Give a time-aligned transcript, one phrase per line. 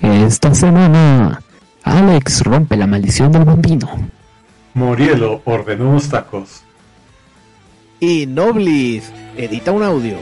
[0.00, 1.42] Esta semana,
[1.84, 3.88] Alex rompe la maldición del bambino.
[4.74, 6.62] Morielo ordenó unos tacos.
[7.98, 10.16] Y Noblis edita un audio.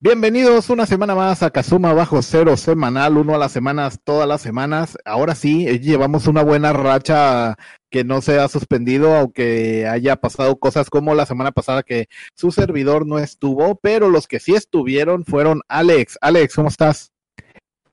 [0.00, 4.40] Bienvenidos una semana más a Kazuma Bajo Cero semanal, uno a las semanas, todas las
[4.40, 4.96] semanas.
[5.04, 7.56] Ahora sí, eh, llevamos una buena racha
[7.90, 12.52] que no se ha suspendido, aunque haya pasado cosas como la semana pasada que su
[12.52, 16.16] servidor no estuvo, pero los que sí estuvieron fueron Alex.
[16.20, 17.10] Alex, ¿cómo estás?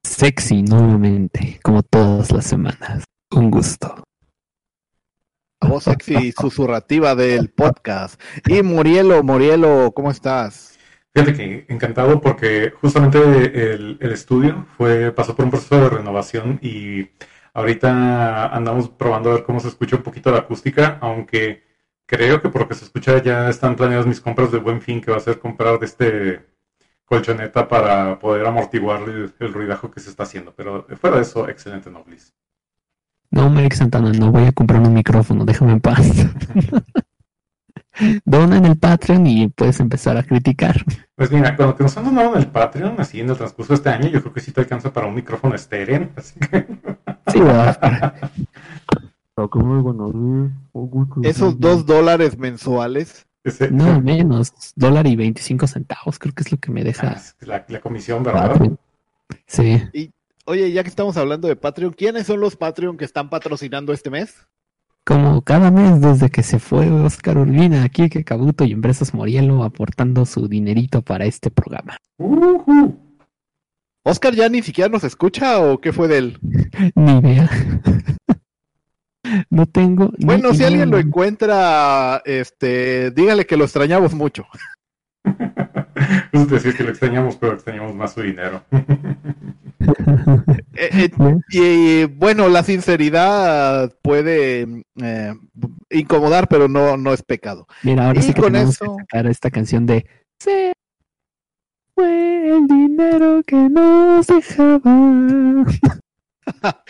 [0.03, 3.03] Sexy nuevamente, como todas las semanas.
[3.31, 4.03] Un gusto.
[5.59, 8.21] Voz sexy susurrativa del podcast.
[8.45, 10.74] Y Morielo, Morielo, ¿cómo estás?
[11.15, 13.17] Fíjate que encantado porque justamente
[13.73, 17.07] el, el estudio fue, pasó por un proceso de renovación y
[17.53, 21.63] ahorita andamos probando a ver cómo se escucha un poquito la acústica, aunque
[22.05, 24.99] creo que por lo que se escucha ya están planeadas mis compras de buen fin,
[24.99, 26.45] que va a ser comprar de este
[27.05, 30.53] colchoneta para poder amortiguar el, el ruidajo que se está haciendo.
[30.53, 32.33] Pero fuera de eso, excelente Noblis.
[33.31, 36.01] No, Merrick Santana, no voy a comprar un micrófono, déjame en paz.
[38.25, 40.83] Dona en el Patreon y puedes empezar a criticar.
[41.15, 43.77] Pues mira, cuando que nos han donado en el Patreon, así en el transcurso de
[43.77, 46.09] este año, yo creo que sí te alcanza para un micrófono estéreo.
[46.15, 46.67] Así que...
[47.27, 48.13] Sí, ¿verdad?
[51.23, 53.25] Esos dos dólares mensuales.
[53.71, 54.53] No, menos.
[54.75, 57.11] Dólar y 25 centavos, creo que es lo que me Ah, deja.
[57.13, 58.51] es la, la comisión, ¿verdad?
[58.51, 58.79] Patreon.
[59.45, 60.11] Sí.
[60.45, 64.09] Oye, ya que estamos hablando de Patreon, ¿quiénes son los Patreon que están patrocinando este
[64.09, 64.47] mes?
[65.05, 69.63] Como cada mes desde que se fue Oscar Urbina, aquí que Cabuto y Empresas Morielo
[69.63, 71.97] aportando su dinerito para este programa.
[72.17, 72.97] Ujú.
[74.03, 76.39] ¿Oscar ya ni siquiera nos escucha o qué fue de él?
[76.95, 77.49] Ni idea.
[79.49, 80.11] No tengo.
[80.17, 84.45] ni Bueno, si alguien lo encuentra, este, dígale que lo extrañamos mucho.
[86.31, 88.63] Eso te decía que lo extrañamos, pero extrañamos más su dinero.
[90.77, 91.11] Eh, eh,
[91.51, 95.33] y bueno, la sinceridad puede eh,
[95.89, 97.67] incomodar, pero no, no es pecado.
[97.83, 100.05] Mira, ahora Y sí que con tenemos eso- que sacar esta canción de
[100.39, 100.73] Se
[101.93, 105.65] fue el dinero que nos dejaba.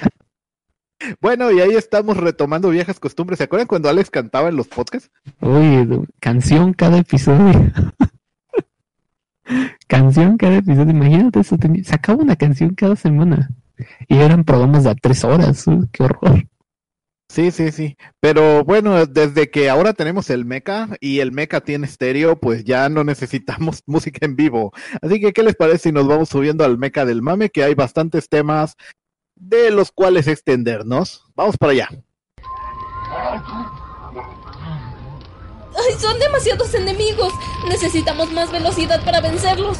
[1.22, 3.38] Bueno, y ahí estamos retomando viejas costumbres.
[3.38, 5.12] ¿Se acuerdan cuando Alex cantaba en los podcasts?
[5.42, 7.72] Oye, du- canción cada episodio.
[9.88, 10.92] Canción cada episodio.
[10.92, 11.58] Imagínate eso.
[11.58, 13.50] tenía- Sacaba una canción cada semana.
[14.08, 15.68] Y eran programas de a tres horas.
[15.68, 16.44] uh, qué horror.
[17.28, 17.98] Sí, sí, sí.
[18.22, 22.88] Pero bueno, desde que ahora tenemos el Meca y el Meca tiene estéreo, pues ya
[22.88, 24.72] no necesitamos música en vivo.
[25.02, 27.50] Así que, ¿qué les parece si nos vamos subiendo al Meca del Mame?
[27.50, 28.76] Que hay bastantes temas
[29.36, 31.26] de los cuales extendernos.
[31.36, 31.90] Vamos para allá.
[35.78, 37.34] ¡Ay, son demasiados enemigos!
[37.68, 39.78] Necesitamos más velocidad para vencerlos.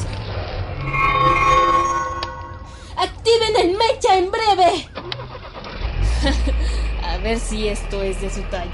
[2.96, 4.88] ¡Activen el mecha en breve!
[7.02, 8.70] A ver si esto es de su talla.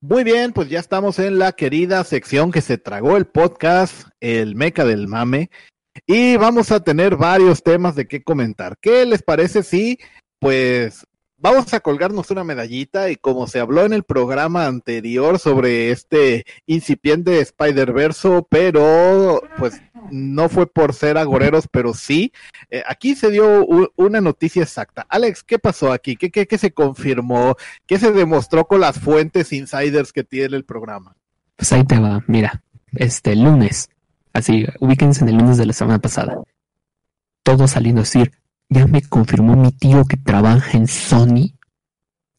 [0.00, 4.54] Muy bien, pues ya estamos en la querida sección que se tragó el podcast, el
[4.54, 5.50] Meca del Mame.
[6.06, 8.76] Y vamos a tener varios temas de qué comentar.
[8.80, 9.98] ¿Qué les parece si,
[10.38, 11.06] pues,
[11.38, 16.44] vamos a colgarnos una medallita y como se habló en el programa anterior sobre este
[16.66, 19.80] incipiente Spider-Verso, pero pues
[20.10, 22.32] no fue por ser agoreros, pero sí,
[22.70, 23.66] eh, aquí se dio
[23.96, 25.06] una noticia exacta.
[25.08, 26.16] Alex, ¿qué pasó aquí?
[26.16, 27.56] ¿Qué, qué, qué se confirmó?
[27.86, 31.16] ¿Qué se demostró con las fuentes insiders que tiene el programa?
[31.56, 32.22] Pues ahí te va.
[32.26, 32.62] Mira,
[32.94, 33.88] este lunes.
[34.32, 36.42] Así, ubíquense en el lunes de la semana pasada.
[37.42, 38.32] Todos saliendo a decir,
[38.68, 41.54] ya me confirmó mi tío que trabaja en Sony.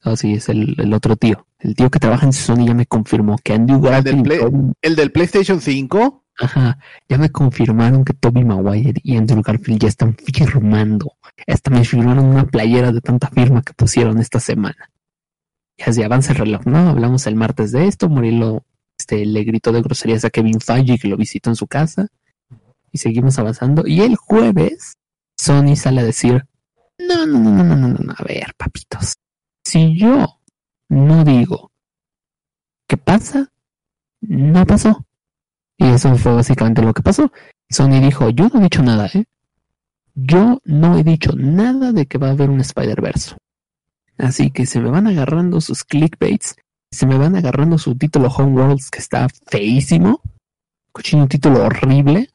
[0.04, 1.48] No, sí, es el, el otro tío.
[1.60, 4.96] El tío que trabaja en Sony ya me confirmó que Andrew ¿El del, Garfield el
[4.96, 6.24] del PlayStation 5?
[6.40, 6.78] Ajá,
[7.10, 11.14] ya me confirmaron que Toby Maguire y Andrew Garfield ya están firmando.
[11.48, 14.92] Hasta me firmaron una playera de tanta firma que pusieron esta semana.
[15.78, 16.90] Ya se avanza el reloj, ¿no?
[16.90, 18.64] Hablamos el martes de esto, Murilo
[19.00, 22.08] este, le gritó de groserías a Kevin Feige que lo visitó en su casa.
[22.92, 23.84] Y seguimos avanzando.
[23.86, 24.98] Y el jueves,
[25.38, 26.46] Sony sale a decir,
[26.98, 29.16] no, no, no, no, no, no, no, a ver, papitos.
[29.64, 30.40] Si yo
[30.90, 31.72] no digo
[32.88, 33.52] qué pasa,
[34.22, 35.06] no pasó.
[35.78, 37.32] Y eso fue básicamente lo que pasó.
[37.70, 39.26] Sony dijo, yo no he dicho nada, ¿eh?
[40.16, 43.36] Yo no he dicho nada de que va a haber un Spider-Verse.
[44.18, 46.56] Así que se me van agarrando sus clickbaits,
[46.90, 50.22] se me van agarrando su título Homeworlds que está feísimo,
[50.92, 52.32] cochino título horrible,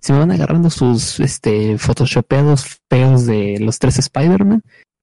[0.00, 4.62] se me van agarrando sus este photoshopeados feos de los tres Spider-Man,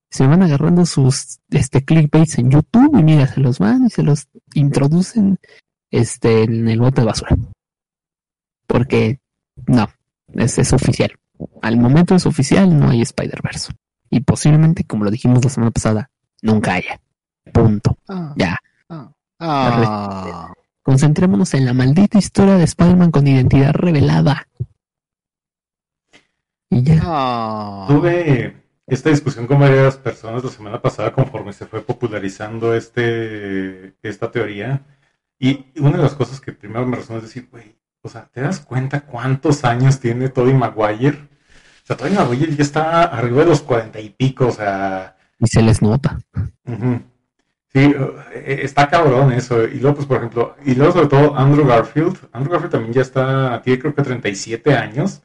[0.09, 3.89] se me van agarrando sus este clickbaits en YouTube y mira, se los van y
[3.89, 5.37] se los introducen
[5.91, 7.35] este en el bote de basura.
[8.67, 9.19] Porque
[9.67, 9.87] no,
[10.33, 11.11] es, es oficial.
[11.61, 13.73] Al momento es oficial, no hay Spider-Verse.
[14.09, 16.09] Y posiblemente, como lo dijimos la semana pasada,
[16.41, 16.99] nunca haya.
[17.51, 17.97] Punto.
[18.07, 18.57] Ah, Ya.
[18.89, 20.53] ah, ah.
[20.83, 24.47] Concentrémonos en la maldita historia de Spider-Man con identidad revelada.
[26.75, 26.99] Y ya.
[27.05, 27.85] Ah.
[27.87, 28.53] Tuve
[28.85, 34.81] esta discusión con varias personas la semana pasada conforme se fue popularizando este, esta teoría.
[35.39, 38.41] Y una de las cosas que primero me resonó es decir, güey, o sea, ¿te
[38.41, 41.17] das cuenta cuántos años tiene Tobey Maguire?
[41.17, 45.47] O sea, Tobey Maguire ya está arriba de los cuarenta y pico, o sea, Y
[45.47, 46.19] se les nota.
[46.65, 47.01] Ujú.
[47.71, 47.95] Sí,
[48.33, 49.63] eh, está cabrón eso.
[49.63, 52.17] Y luego, pues, por ejemplo, y luego sobre todo Andrew Garfield.
[52.33, 55.21] Andrew Garfield también ya está, tiene creo que 37 años.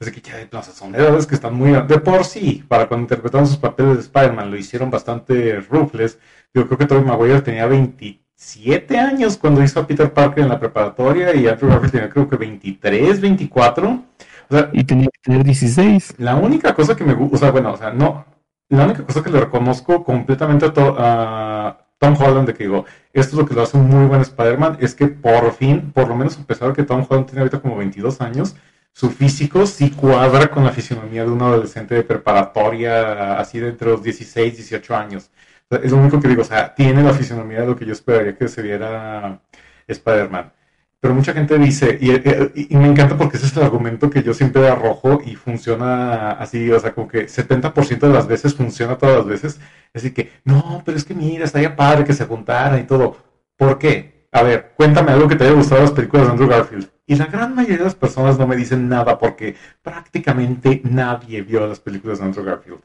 [0.00, 1.70] Así que ya, no, o sea, son edades que están muy...
[1.86, 6.18] De por sí, para cuando interpretaron sus papeles de Spider-Man, lo hicieron bastante rufles.
[6.52, 10.58] Yo creo que Tobey Maguire tenía 27 años cuando hizo a Peter Parker en la
[10.58, 14.02] preparatoria y Andrew Garfield tenía creo que 23, 24.
[14.50, 16.14] O sea, Y tenía que tener 16.
[16.18, 18.24] la única cosa que me gusta, o sea, bueno, o sea, no,
[18.68, 22.84] la única cosa que le reconozco completamente a, To- a Tom Holland de que digo,
[23.12, 26.08] esto es lo que lo hace un muy buen Spider-Man, es que por fin, por
[26.08, 28.56] lo menos a pesar de que Tom Holland tiene ahorita como 22 años,
[28.92, 33.88] su físico sí cuadra con la fisionomía de un adolescente de preparatoria, así de entre
[33.90, 35.30] los 16, 18 años.
[35.70, 38.36] Es lo único que digo, o sea, tiene la fisionomía de lo que yo esperaría
[38.36, 39.40] que se viera
[39.88, 40.52] Spider-Man.
[41.00, 44.22] Pero mucha gente dice, y, y- y me encanta porque ese es el argumento que
[44.22, 48.96] yo siempre arrojo y funciona así, o sea, como que 70% de las veces funciona
[48.98, 49.60] todas las veces.
[49.94, 53.16] Así que, no, pero es que mira, estaría padre que se juntaran y todo.
[53.56, 54.11] ¿Por qué?
[54.32, 56.88] A ver, cuéntame algo que te haya gustado de las películas de Andrew Garfield.
[57.06, 61.66] Y la gran mayoría de las personas no me dicen nada porque prácticamente nadie vio
[61.66, 62.80] las películas de Andrew Garfield.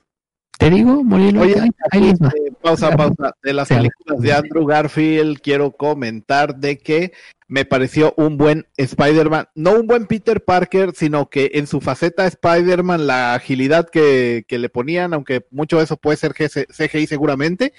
[0.58, 2.10] Te digo, Murilo, Oye, ahí, ahí.
[2.10, 3.32] Eh, pausa, pausa.
[3.42, 7.14] De las películas de Andrew Garfield, quiero comentar de que
[7.48, 12.28] me pareció un buen Spider-Man, no un buen Peter Parker, sino que en su faceta
[12.28, 17.74] Spider-Man, la agilidad que, que le ponían, aunque mucho de eso puede ser CGI seguramente,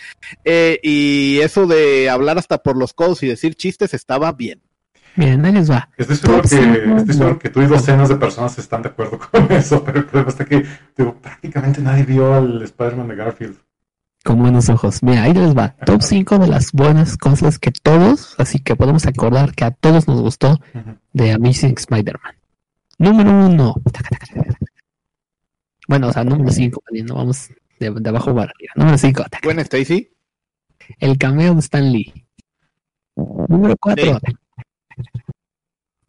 [0.45, 4.63] eh, y eso de hablar hasta por los codos y decir chistes estaba bien.
[5.17, 5.91] Miren, ahí les va.
[5.97, 9.51] Estoy seguro, que, estoy seguro que tú y docenas de personas están de acuerdo con
[9.51, 10.65] eso, pero el problema está que
[10.97, 13.57] digo, prácticamente nadie vio al Spider-Man de Garfield.
[14.29, 15.03] Con buenos ojos.
[15.03, 15.75] Mira, ahí les va.
[15.87, 20.07] Top 5 de las buenas cosas que todos, así que podemos acordar que a todos
[20.07, 20.61] nos gustó
[21.15, 22.37] de Amazing Spider-Man.
[22.99, 23.75] Número uno.
[25.89, 27.49] Bueno, o sea, número 5, no vamos
[27.81, 28.73] de, de abajo para arriba.
[28.77, 29.25] Número 5.
[29.45, 30.11] Bueno, Stacy,
[30.99, 32.13] El cameo de Stan Lee.
[33.17, 34.19] Número 4.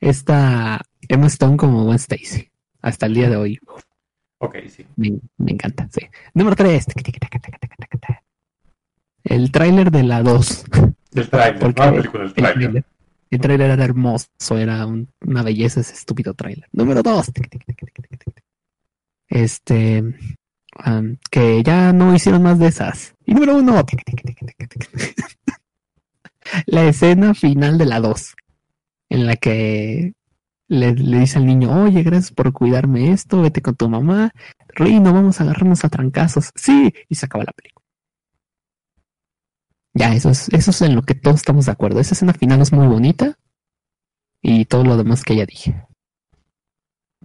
[0.01, 2.51] Esta Emma Stone como Gwen Stacy.
[2.81, 3.59] Hasta el día de hoy.
[4.39, 4.85] Ok, sí.
[4.97, 6.01] Me, me encanta, sí.
[6.33, 6.85] Número 3.
[9.29, 10.65] El tráiler de la 2.
[11.13, 11.59] El no la
[11.91, 12.83] película, el tráiler.
[13.29, 16.67] El tráiler era hermoso, era un- una belleza ese estúpido tráiler.
[16.71, 17.31] Número 2.
[19.27, 20.03] Este,
[21.29, 23.13] que ya no hicieron más de esas.
[23.25, 23.85] Y número 1.
[26.65, 28.33] La escena final de la 2,
[29.09, 30.13] en la que
[30.67, 34.31] le, le dice al niño, oye, gracias por cuidarme esto, vete con tu mamá,
[34.69, 36.49] Rino, vamos a agarrarnos a trancazos.
[36.55, 37.78] Sí, y se acaba la película.
[39.99, 41.99] Ya, eso es, eso es en lo que todos estamos de acuerdo.
[41.99, 43.37] Esa escena final es muy bonita
[44.41, 45.85] y todo lo demás que ya dije.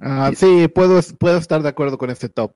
[0.00, 2.52] ah, sí, puedo, puedo estar de acuerdo con este top.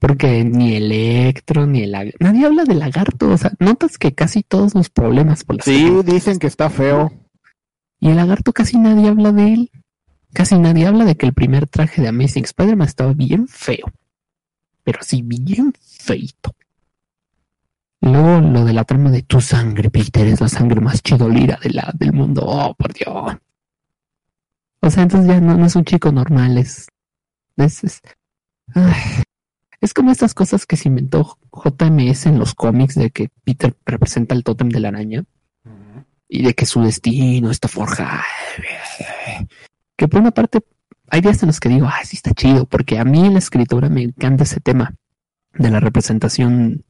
[0.00, 3.28] Porque ni Electro, ni el Nadie habla de lagarto.
[3.28, 7.12] O sea, notas que casi todos los problemas por las Sí, dicen que está feo.
[8.00, 9.70] Y el lagarto casi nadie habla de él.
[10.32, 13.86] Casi nadie habla de que el primer traje de Amazing Spider-Man estaba bien feo.
[14.82, 16.56] Pero sí, bien feito.
[18.00, 21.70] Luego lo de la trama de tu sangre, Peter, es la sangre más chidolira de
[21.70, 22.42] la, del mundo.
[22.46, 23.36] Oh, por Dios.
[24.80, 26.88] O sea, entonces ya no, no es un chico normal, es.
[27.56, 28.00] Es, es,
[28.74, 29.22] ay.
[29.82, 34.34] es como estas cosas que se inventó JMS en los cómics de que Peter representa
[34.34, 35.24] el tótem de la araña
[36.26, 38.22] y de que su destino está forjado.
[39.96, 40.60] Que por una parte,
[41.08, 43.40] hay días en los que digo, ah, sí está chido, porque a mí en la
[43.40, 44.94] escritura me encanta ese tema
[45.52, 46.84] de la representación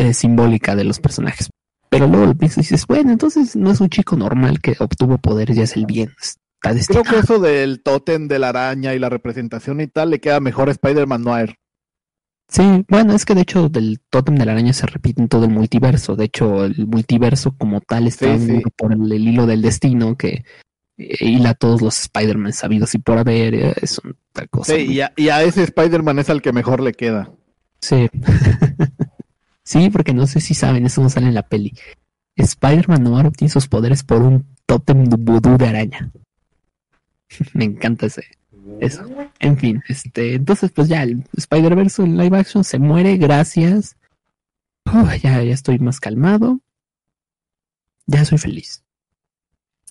[0.00, 1.50] eh, simbólica de los personajes.
[1.88, 5.18] Pero luego lo piensas y dices, bueno, entonces no es un chico normal que obtuvo
[5.18, 6.10] poderes, ya es el bien.
[6.20, 7.04] Está Creo destinado.
[7.04, 10.68] que eso del tótem de la araña y la representación y tal le queda mejor
[10.68, 11.56] a Spider-Man Noir.
[12.48, 15.44] Sí, bueno, es que de hecho del tótem de la araña se repite en todo
[15.44, 16.16] el multiverso.
[16.16, 20.44] De hecho, el multiverso como tal está Sí, por el, el hilo del destino que
[20.98, 23.54] eh, hila a todos los Spider-Man sabidos y por haber.
[23.54, 24.74] eh, Es otra cosa.
[24.74, 27.30] Sí, muy- y a, y a ese Spider-Man es al que mejor le queda.
[27.80, 28.08] Sí.
[29.70, 31.72] sí, porque no sé si saben, eso no sale en la peli.
[32.36, 36.10] Spider-Man Noir obtiene sus poderes por un tótem de vudú de araña.
[37.54, 38.24] Me encanta ese.
[38.80, 39.04] Eso.
[39.38, 43.96] En fin, este, entonces pues ya el Spider-Verse en live action se muere, gracias.
[44.86, 46.60] Uf, ya, ya estoy más calmado.
[48.06, 48.82] Ya soy feliz.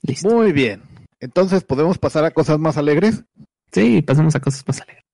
[0.01, 0.29] Listo.
[0.29, 0.81] Muy bien.
[1.19, 3.23] Entonces, ¿podemos pasar a cosas más alegres?
[3.71, 5.05] Sí, pasamos a cosas más alegres.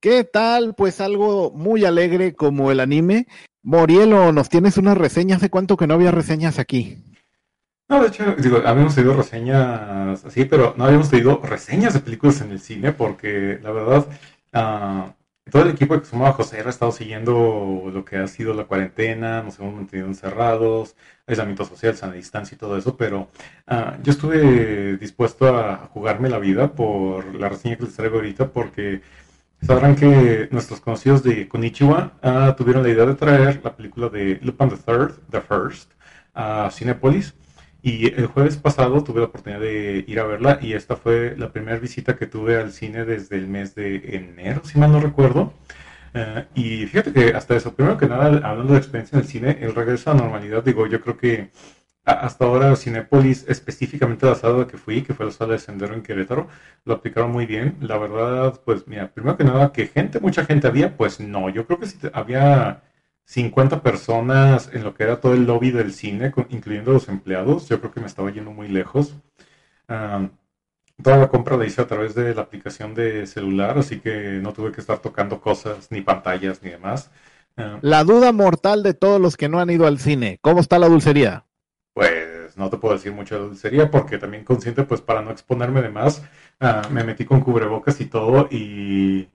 [0.00, 0.74] ¿Qué tal?
[0.74, 3.26] Pues algo muy alegre como el anime.
[3.64, 5.36] Morielo, nos tienes una reseña.
[5.36, 6.98] ¿Hace cuánto que no había reseñas aquí?
[7.88, 12.42] No, de hecho, digo, habíamos tenido reseñas así, pero no habíamos tenido reseñas de películas
[12.42, 14.06] en el cine porque la verdad,
[14.52, 15.14] ah,
[15.50, 19.42] todo el equipo que sumaba José ha estado siguiendo lo que ha sido la cuarentena,
[19.42, 20.94] nos hemos mantenido encerrados,
[21.26, 23.28] aislamiento social, sana distancia y todo eso, pero
[23.66, 28.48] ah, yo estuve dispuesto a jugarme la vida por la reseña que les traigo ahorita
[28.50, 29.00] porque
[29.66, 34.38] sabrán que nuestros conocidos de Konichiwa ah, tuvieron la idea de traer la película de
[34.42, 35.92] Lupin the Third, The First,
[36.34, 37.34] a Cinepolis.
[37.82, 41.52] Y el jueves pasado tuve la oportunidad de ir a verla y esta fue la
[41.52, 45.52] primera visita que tuve al cine desde el mes de enero, si mal no recuerdo.
[46.14, 49.58] Eh, y fíjate que hasta eso, primero que nada, hablando de experiencia en el cine,
[49.60, 51.50] el regreso a la normalidad, digo, yo creo que
[52.04, 56.02] hasta ahora Cinépolis, específicamente la sala que fui, que fue la sala de Sendero en
[56.02, 56.48] Querétaro,
[56.84, 57.76] lo aplicaron muy bien.
[57.80, 61.66] La verdad, pues mira, primero que nada, que gente, mucha gente había, pues no, yo
[61.66, 62.82] creo que había
[63.24, 67.68] 50 personas en lo que era todo el lobby del cine, incluyendo los empleados.
[67.68, 69.14] Yo creo que me estaba yendo muy lejos.
[71.02, 74.52] Toda la compra la hice a través de la aplicación de celular, así que no
[74.52, 77.10] tuve que estar tocando cosas, ni pantallas, ni demás.
[77.80, 80.38] La duda mortal de todos los que no han ido al cine.
[80.42, 81.46] ¿Cómo está la dulcería?
[81.94, 85.80] Pues no te puedo decir mucho de dulcería porque también consciente, pues para no exponerme
[85.80, 86.22] de más,
[86.60, 89.28] ah, me metí con cubrebocas y todo y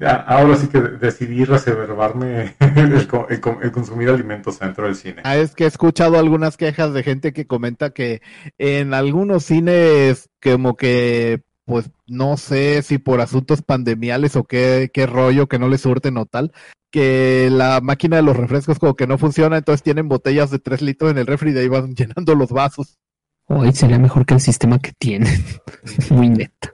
[0.00, 5.22] ah, ahora sí que decidí reservarme el, el consumir alimentos dentro del cine.
[5.24, 8.22] Ah, es que he escuchado algunas quejas de gente que comenta que
[8.56, 15.06] en algunos cines como que pues no sé si por asuntos pandemiales o qué, qué
[15.06, 16.52] rollo que no les surten o tal,
[16.96, 20.80] que la máquina de los refrescos como que no funciona, entonces tienen botellas de 3
[20.80, 22.96] litros en el refri y de ahí van llenando los vasos.
[23.48, 25.44] Hoy sería mejor que el sistema que tienen.
[26.08, 26.72] Muy neta.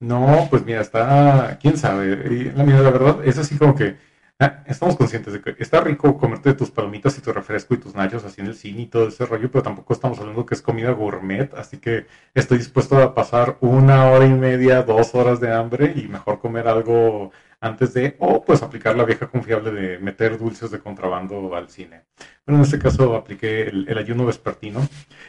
[0.00, 2.06] No, pues mira, está, quién sabe.
[2.30, 3.96] Y la, mira, la verdad es así como que
[4.40, 7.94] ah, estamos conscientes de que está rico comerte tus palomitas y tu refresco y tus
[7.94, 10.62] nachos así en el cine y todo ese rollo, pero tampoco estamos hablando que es
[10.62, 15.52] comida gourmet, así que estoy dispuesto a pasar una hora y media, dos horas de
[15.52, 20.38] hambre y mejor comer algo antes de, o pues aplicar la vieja confiable de meter
[20.38, 22.04] dulces de contrabando al cine.
[22.46, 24.80] Bueno, en este caso apliqué el, el ayuno vespertino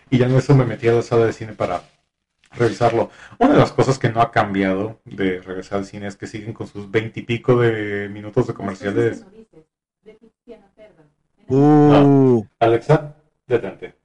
[0.10, 1.82] y ya en eso me metí a la sala de cine para
[2.52, 3.10] revisarlo.
[3.40, 6.54] Una de las cosas que no ha cambiado de regresar al cine es que siguen
[6.54, 9.26] con sus veintipico de minutos de comerciales.
[11.48, 13.16] Uh, Alexa,
[13.48, 13.96] detente.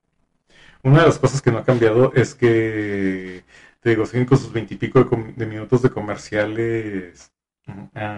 [0.83, 3.45] Una de las cosas que no ha cambiado es que,
[3.81, 7.33] te digo, siguen con sus veintipico de, com- de minutos de comerciales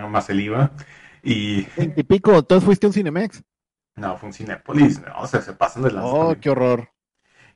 [0.08, 0.72] más el IVA.
[1.22, 3.42] Y y pico, entonces fuiste a un Cinemex.
[3.96, 6.88] no, fue un Cinépolis, no, o sea, se pasan de lanza Oh, qué horror.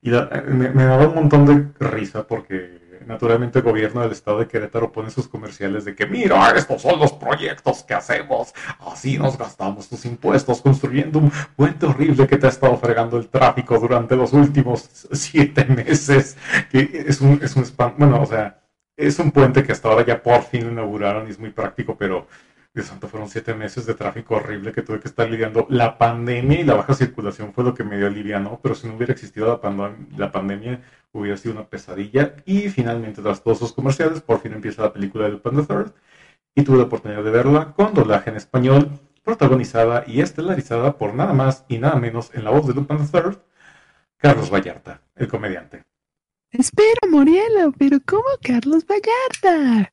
[0.03, 4.39] Y la- me, me daba un montón de risa porque naturalmente el gobierno del estado
[4.39, 9.19] de Querétaro pone sus comerciales de que mira, estos son los proyectos que hacemos, así
[9.19, 13.79] nos gastamos tus impuestos construyendo un puente horrible que te ha estado fregando el tráfico
[13.79, 16.37] durante los últimos siete meses,
[16.71, 18.60] que es un, es un spam, bueno, o sea,
[19.07, 22.27] es un puente que hasta ahora ya por fin inauguraron y es muy práctico, pero
[22.73, 25.67] de santo fueron siete meses de tráfico horrible que tuve que estar lidiando.
[25.71, 28.95] La pandemia y la baja circulación fue lo que me dio aliviano, pero si no
[28.95, 30.81] hubiera existido la, pandem- la pandemia
[31.13, 32.37] hubiera sido una pesadilla.
[32.45, 35.93] Y finalmente, tras todos esos comerciales, por fin empieza la película de the Third
[36.55, 41.33] y tuve la oportunidad de verla con doblaje en español protagonizada y estelarizada por nada
[41.33, 43.39] más y nada menos en la voz de Lupin III,
[44.17, 45.90] Carlos Vallarta, el comediante.
[46.53, 49.93] Espera, Morielo, pero ¿cómo Carlos Vallarta?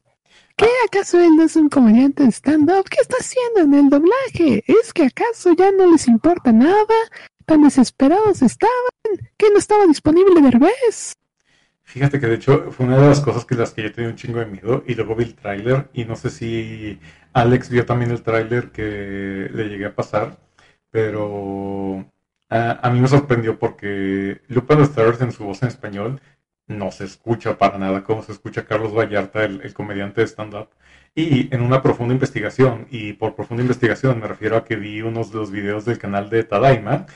[0.55, 2.89] ¿Qué acaso él no es un comediante de stand-up?
[2.89, 4.63] ¿Qué está haciendo en el doblaje?
[4.65, 6.95] ¿Es que acaso ya no les importa nada?
[7.45, 8.73] ¿Tan desesperados estaban?
[9.37, 11.13] ¿Que no estaba disponible Derbez?
[11.83, 14.15] Fíjate que de hecho fue una de las cosas que las que yo tenía un
[14.15, 16.99] chingo de miedo y luego vi el tráiler y no sé si
[17.33, 20.39] Alex vio también el tráiler que le llegué a pasar,
[20.89, 22.03] pero
[22.49, 26.19] a, a mí me sorprendió porque Lupin III en su voz en español
[26.67, 30.69] no se escucha para nada como se escucha Carlos Vallarta, el, el comediante de stand-up.
[31.15, 35.31] Y en una profunda investigación, y por profunda investigación me refiero a que vi unos
[35.31, 37.07] de los videos del canal de Tadaima,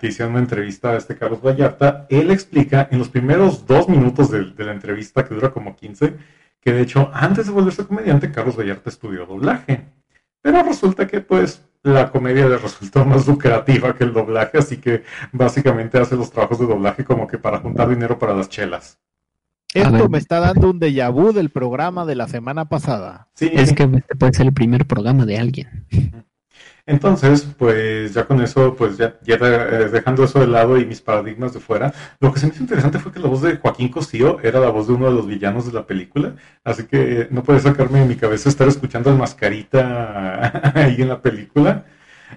[0.00, 4.30] que hicieron una entrevista a este Carlos Vallarta, él explica en los primeros dos minutos
[4.30, 6.14] de, de la entrevista, que dura como 15,
[6.60, 9.84] que de hecho antes de volverse comediante, Carlos Vallarta estudió doblaje.
[10.40, 15.02] Pero resulta que pues la comedia le resultó más lucrativa que el doblaje, así que
[15.32, 18.98] básicamente hace los trabajos de doblaje como que para juntar dinero para las chelas.
[19.74, 23.28] Esto me está dando un déjà vu del programa de la semana pasada.
[23.34, 25.86] Sí, Es que este puede ser el primer programa de alguien.
[26.88, 31.00] Entonces, pues ya con eso, pues ya, ya eh, dejando eso de lado y mis
[31.00, 33.88] paradigmas de fuera, lo que se me hizo interesante fue que la voz de Joaquín
[33.88, 37.42] Cosío era la voz de uno de los villanos de la película, así que no
[37.42, 41.84] puede sacarme de mi cabeza estar escuchando al mascarita ahí en la película.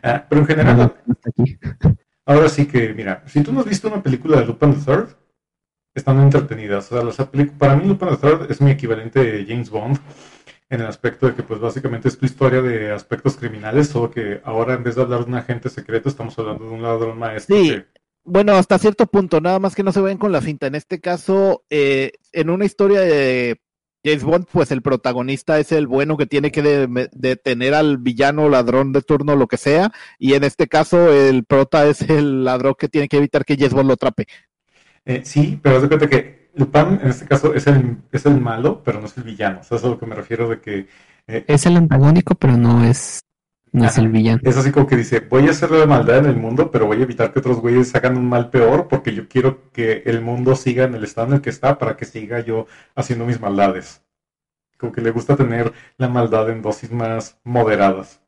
[0.03, 0.95] Ah, pero en general.
[2.25, 5.09] Ahora sí que, mira, si tú no has visto una película de Lupin the Third,
[5.93, 6.91] están entretenidas.
[6.91, 7.17] O sea, las
[7.57, 9.99] para mí Lupin the Third es mi equivalente de James Bond
[10.69, 14.39] en el aspecto de que, pues, básicamente es tu historia de aspectos criminales, solo que
[14.43, 17.55] ahora en vez de hablar de un agente secreto, estamos hablando de un ladrón maestro.
[17.57, 17.69] Sí.
[17.71, 17.85] que-
[18.23, 20.67] Bueno, hasta cierto punto, nada más que no se ven con la cinta.
[20.67, 23.59] En este caso, eh, en una historia de
[24.05, 28.47] James Bond, pues el protagonista es el bueno que tiene que de- detener al villano,
[28.47, 29.91] ladrón de turno, lo que sea.
[30.19, 33.73] Y en este caso, el prota es el ladrón que tiene que evitar que James
[33.73, 34.27] Bond lo atrape.
[35.05, 38.39] eh, sí, pero haz de cuenta que Lupin, en este caso, es el, es el
[38.39, 39.61] malo, pero no es el villano.
[39.61, 40.87] O sea, eso es a lo que me refiero de que
[41.27, 43.21] eh, Es el antagónico, pero no es,
[43.71, 44.41] no es el villano.
[44.43, 46.99] Es así como que dice, voy a hacer la maldad en el mundo, pero voy
[46.99, 50.55] a evitar que otros güeyes hagan un mal peor, porque yo quiero que el mundo
[50.55, 54.03] siga en el estado en el que está para que siga yo haciendo mis maldades.
[54.77, 58.21] Como que le gusta tener la maldad en dosis más moderadas.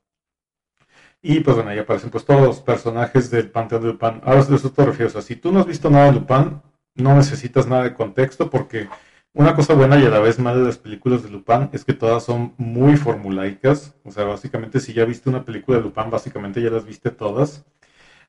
[1.21, 4.21] Y pues bueno, ahí aparecen pues todos los personajes del Panteón de Lupin.
[4.23, 5.15] Ahora de eso te refieres.
[5.15, 6.61] O sea, si tú no has visto nada de Lupin,
[6.95, 8.87] no necesitas nada de contexto porque
[9.33, 11.93] una cosa buena y a la vez mala de las películas de Lupin es que
[11.93, 13.95] todas son muy formulaicas.
[14.03, 17.65] O sea, básicamente si ya viste una película de Lupin, básicamente ya las viste todas.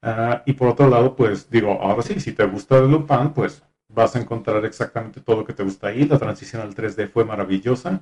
[0.03, 3.62] Ah, y por otro lado, pues digo, ahora sí, si te gusta de Lupin, pues
[3.88, 6.05] vas a encontrar exactamente todo lo que te gusta ahí.
[6.07, 8.01] La transición al 3D fue maravillosa.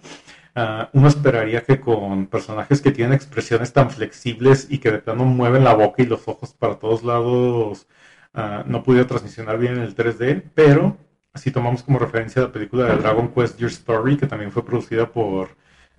[0.55, 5.25] Ah, uno esperaría que con personajes que tienen expresiones tan flexibles y que de plano
[5.25, 7.87] mueven la boca y los ojos para todos lados,
[8.35, 10.97] ah, no pudiera transicionar bien en el 3D, pero
[11.35, 15.11] si tomamos como referencia la película de Dragon Quest Your Story, que también fue producida
[15.11, 15.51] por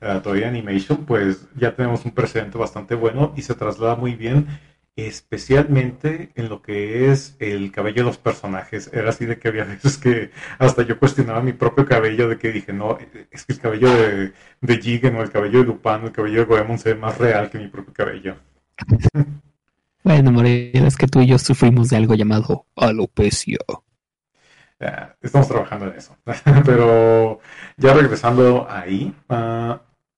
[0.02, 4.48] uh, Toei Animation, pues ya tenemos un precedente bastante bueno y se traslada muy bien,
[4.96, 8.90] especialmente en lo que es el cabello de los personajes.
[8.94, 12.52] Era así de que había veces que hasta yo cuestionaba mi propio cabello, de que
[12.52, 12.98] dije, no,
[13.32, 16.46] es que el cabello de, de Jigen o el cabello de Lupin, el cabello de
[16.46, 18.36] Goemon se ve más real que mi propio cabello.
[20.04, 23.60] Bueno, Morelia, es que tú y yo sufrimos de algo llamado alopecia.
[25.22, 26.18] Estamos trabajando en eso.
[26.66, 27.40] Pero
[27.78, 29.76] ya regresando ahí, uh,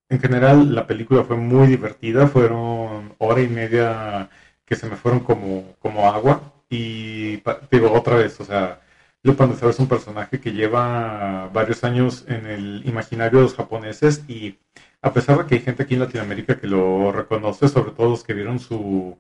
[0.07, 2.27] en general la película fue muy divertida.
[2.27, 4.29] Fueron hora y media
[4.65, 6.53] que se me fueron como, como agua.
[6.69, 8.79] Y digo otra vez, o sea,
[9.21, 14.23] Lupin Third es un personaje que lleva varios años en el imaginario de los japoneses
[14.27, 14.57] y
[15.01, 18.23] a pesar de que hay gente aquí en Latinoamérica que lo reconoce, sobre todo los
[18.23, 19.17] que vieron su,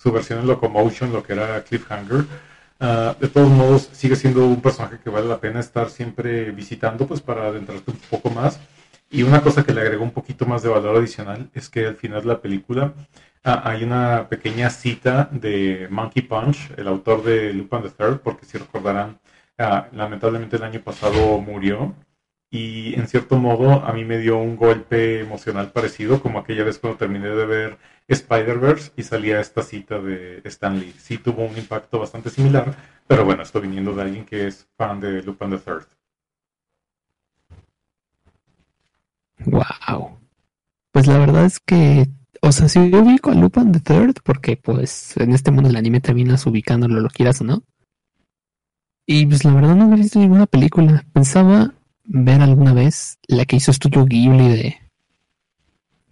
[0.00, 2.24] su versión en Locomotion, lo que era Cliffhanger,
[2.82, 7.06] Uh, de todos modos, sigue siendo un personaje que vale la pena estar siempre visitando,
[7.06, 8.58] pues para adentrarte un poco más.
[9.10, 11.96] Y una cosa que le agregó un poquito más de valor adicional es que al
[11.96, 12.94] final de la película
[13.44, 18.46] uh, hay una pequeña cita de Monkey Punch, el autor de Lupin the Third, porque
[18.46, 19.18] si recordarán,
[19.58, 21.94] uh, lamentablemente el año pasado murió.
[22.52, 26.78] Y en cierto modo a mí me dio un golpe emocional parecido, como aquella vez
[26.78, 30.92] cuando terminé de ver Spider-Verse y salía esta cita de Stan Lee.
[30.98, 32.74] Sí tuvo un impacto bastante similar,
[33.06, 35.86] pero bueno, esto viniendo de alguien que es fan de Lupin the Third.
[39.46, 40.18] Wow.
[40.90, 42.08] Pues la verdad es que,
[42.42, 45.76] o sea, si yo ubico a Lupin the Third, porque pues en este mundo del
[45.76, 47.62] anime terminas ubicándolo, lo quieras o no.
[49.06, 51.04] Y pues la verdad no he visto ninguna película.
[51.12, 51.74] Pensaba
[52.12, 54.76] ver alguna vez la que hizo Estudio Ghibli de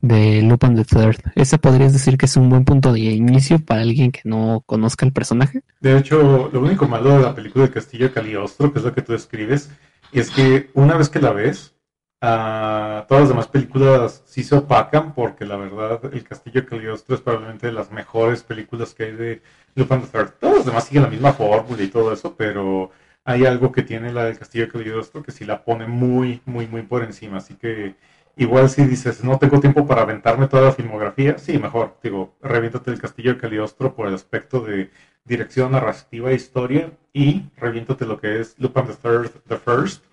[0.01, 1.17] de Lupin the Third.
[1.35, 5.05] Ese podrías decir que es un buen punto de inicio para alguien que no conozca
[5.05, 5.63] el personaje.
[5.81, 9.03] De hecho, lo único malo de la película de Castillo Caliostro, que es lo que
[9.03, 9.71] tú describes,
[10.13, 11.75] es que una vez que la ves,
[12.21, 17.21] ah, todas las demás películas sí se opacan, porque la verdad, El Castillo Caliostro es
[17.21, 19.43] probablemente de las mejores películas que hay de
[19.75, 20.35] Lupin the Third.
[20.39, 22.93] Todas las demás siguen la misma fórmula y todo eso, pero
[23.29, 26.67] hay algo que tiene la del Castillo de Caliostro que sí la pone muy, muy,
[26.67, 27.37] muy por encima.
[27.37, 27.95] Así que
[28.39, 32.91] igual si dices, no tengo tiempo para aventarme toda la filmografía, sí, mejor, digo, reviéntate
[32.91, 34.91] el Castillo de Caliostro por el aspecto de
[35.27, 40.05] dirección narrativa e historia y reviéntate lo que es Lupin the Third, The First,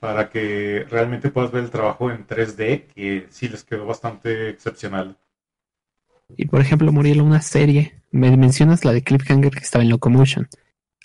[0.00, 5.16] para que realmente puedas ver el trabajo en 3D, que sí les quedó bastante excepcional.
[6.36, 8.02] Y por ejemplo, Muriel, una serie.
[8.10, 10.48] Me mencionas la de Cliffhanger que estaba en Locomotion.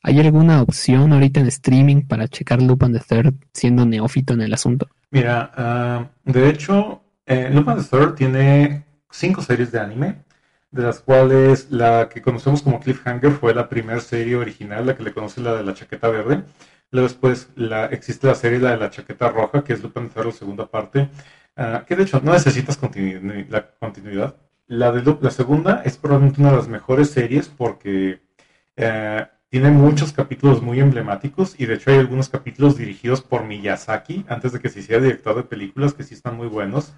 [0.04, 4.54] ¿Hay alguna opción ahorita en streaming para checar Lupin the Third siendo neófito en el
[4.54, 4.88] asunto?
[5.12, 10.24] Mira, ah, de hecho, eh, Lupin the Third tiene cinco series de anime,
[10.72, 15.04] de las cuales la que conocemos como Cliffhanger fue la primera serie original, la que
[15.04, 16.44] le conoce la de la chaqueta verde.
[16.92, 20.22] Luego después la, existe la serie la de la chaqueta roja, que es Lupin the
[20.22, 21.10] Third, segunda parte,
[21.58, 24.36] ah, que de hecho no necesitas continu- la continuidad.
[24.68, 28.22] La, de, Lu- la segunda es probablemente una de las mejores series porque
[28.76, 34.26] eh, tiene muchos capítulos muy emblemáticos y de hecho hay algunos capítulos dirigidos por Miyazaki
[34.30, 36.94] antes de que se hiciera director de películas que sí están muy buenos.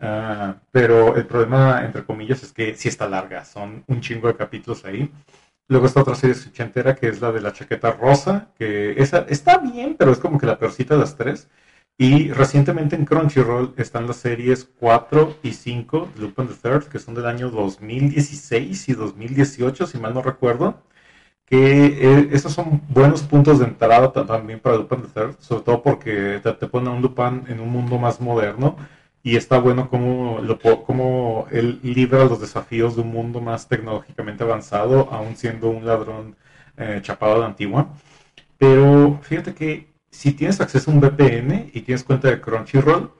[0.00, 4.36] Ah, pero el problema, entre comillas, es que sí está larga, son un chingo de
[4.36, 5.10] capítulos ahí.
[5.68, 9.58] Luego está otra serie ochentera que es la de la chaqueta rosa, que esa está
[9.58, 11.48] bien, pero es como que la peorcita de las tres.
[11.96, 16.98] Y recientemente en Crunchyroll están las series 4 y 5 de Lupin the Third, que
[16.98, 20.82] son del año 2016 y 2018, si mal no recuerdo.
[21.46, 25.62] Que eh, esos son buenos puntos de entrada ta- también para Lupin the Third, sobre
[25.62, 28.76] todo porque te, te pone a un Lupin en un mundo más moderno
[29.22, 34.42] y está bueno como, lo, como él libra los desafíos de un mundo más tecnológicamente
[34.44, 36.36] avanzado, aún siendo un ladrón
[36.76, 37.88] eh, chapado de antigua.
[38.58, 43.12] Pero fíjate que si tienes acceso a un VPN y tienes cuenta de Crunchyroll,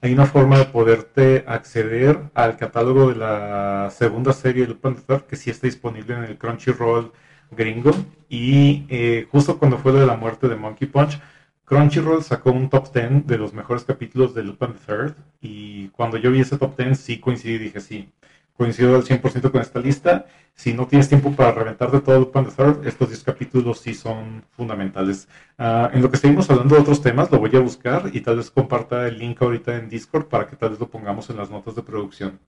[0.00, 5.02] hay una forma de poderte acceder al catálogo de la segunda serie de Lupin the
[5.02, 7.12] Third que sí está disponible en el Crunchyroll
[7.56, 7.92] gringo.
[8.28, 11.20] Y eh, justo cuando fue de la muerte de Monkey Punch,
[11.64, 15.14] Crunchyroll sacó un top 10 de los mejores capítulos de Lupin the Third.
[15.40, 18.12] Y cuando yo vi ese top 10, sí coincidí dije, sí,
[18.54, 20.26] coincido al 100% con esta lista.
[20.54, 23.94] Si no tienes tiempo para reventar de todo Lupin the Third, estos 10 capítulos sí
[23.94, 25.28] son fundamentales.
[25.58, 28.36] Ah, en lo que seguimos hablando de otros temas, lo voy a buscar y tal
[28.36, 31.50] vez comparta el link ahorita en Discord para que tal vez lo pongamos en las
[31.50, 32.38] notas de producción.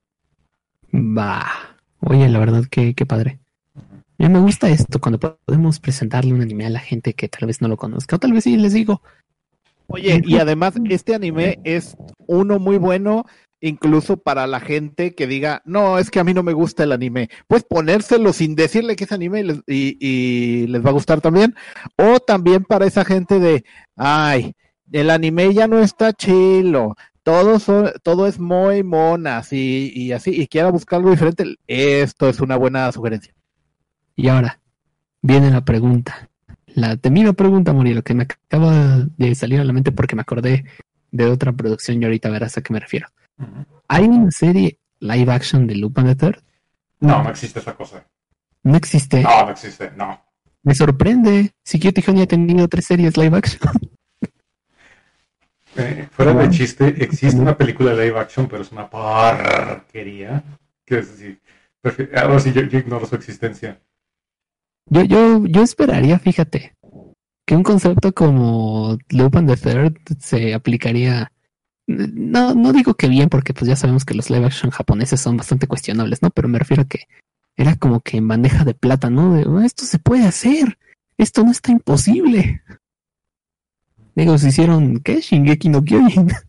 [0.95, 1.45] Va.
[2.01, 3.44] Oye, la verdad que padre.
[4.19, 7.47] A mí me gusta esto cuando podemos presentarle un anime a la gente que tal
[7.49, 8.17] vez no lo conozca.
[8.17, 9.03] O tal vez sí les digo.
[9.89, 11.97] Oye, y además este anime es
[12.27, 13.27] uno muy bueno
[13.61, 16.93] incluso para la gente que diga, no, es que a mí no me gusta el
[16.93, 17.31] anime.
[17.49, 21.21] Pues ponérselo sin decirle que es anime y les, y- y les va a gustar
[21.21, 21.55] también.
[21.97, 23.65] O también para esa gente de,
[23.97, 24.55] ay,
[24.93, 26.95] el anime ya no está chilo.
[27.23, 31.57] Todo, son, todo es muy monas y, y así, y quiera buscar algo diferente.
[31.67, 33.35] Esto es una buena sugerencia.
[34.17, 34.61] Y ahora
[35.23, 36.31] viene la pregunta.
[36.67, 40.65] La temida pregunta, Muriel, que me acaba de salir a la mente porque me acordé
[41.11, 43.09] de otra producción y ahorita verás a qué me refiero.
[43.89, 46.43] ¿Hay una serie live action de Lupin the Third?
[47.01, 48.05] No, no existe esa cosa.
[48.63, 49.23] No existe.
[49.23, 50.21] No, no existe, no.
[50.63, 51.53] Me sorprende.
[51.63, 53.61] Si Cutie Honey ha tenido tres series live action.
[55.77, 60.41] Eh, fuera de chiste, existe una película de live action, pero es una porquería.
[60.85, 61.41] Que es decir,
[62.17, 63.81] ahora sí yo, yo ignoro su existencia.
[64.87, 66.75] Yo, yo, yo esperaría, fíjate,
[67.47, 71.33] que un concepto como Lupin the Third se aplicaría.
[71.87, 75.37] No, no digo que bien, porque pues ya sabemos que los live action japoneses son
[75.37, 76.31] bastante cuestionables, ¿no?
[76.31, 77.07] Pero me refiero a que
[77.57, 79.35] era como que en bandeja de plata, ¿no?
[79.35, 80.79] De, "Ah, esto se puede hacer,
[81.19, 82.63] esto no está imposible.
[84.15, 85.21] Digo, se hicieron, ¿qué?
[85.21, 86.29] Shingeki no Kyojin.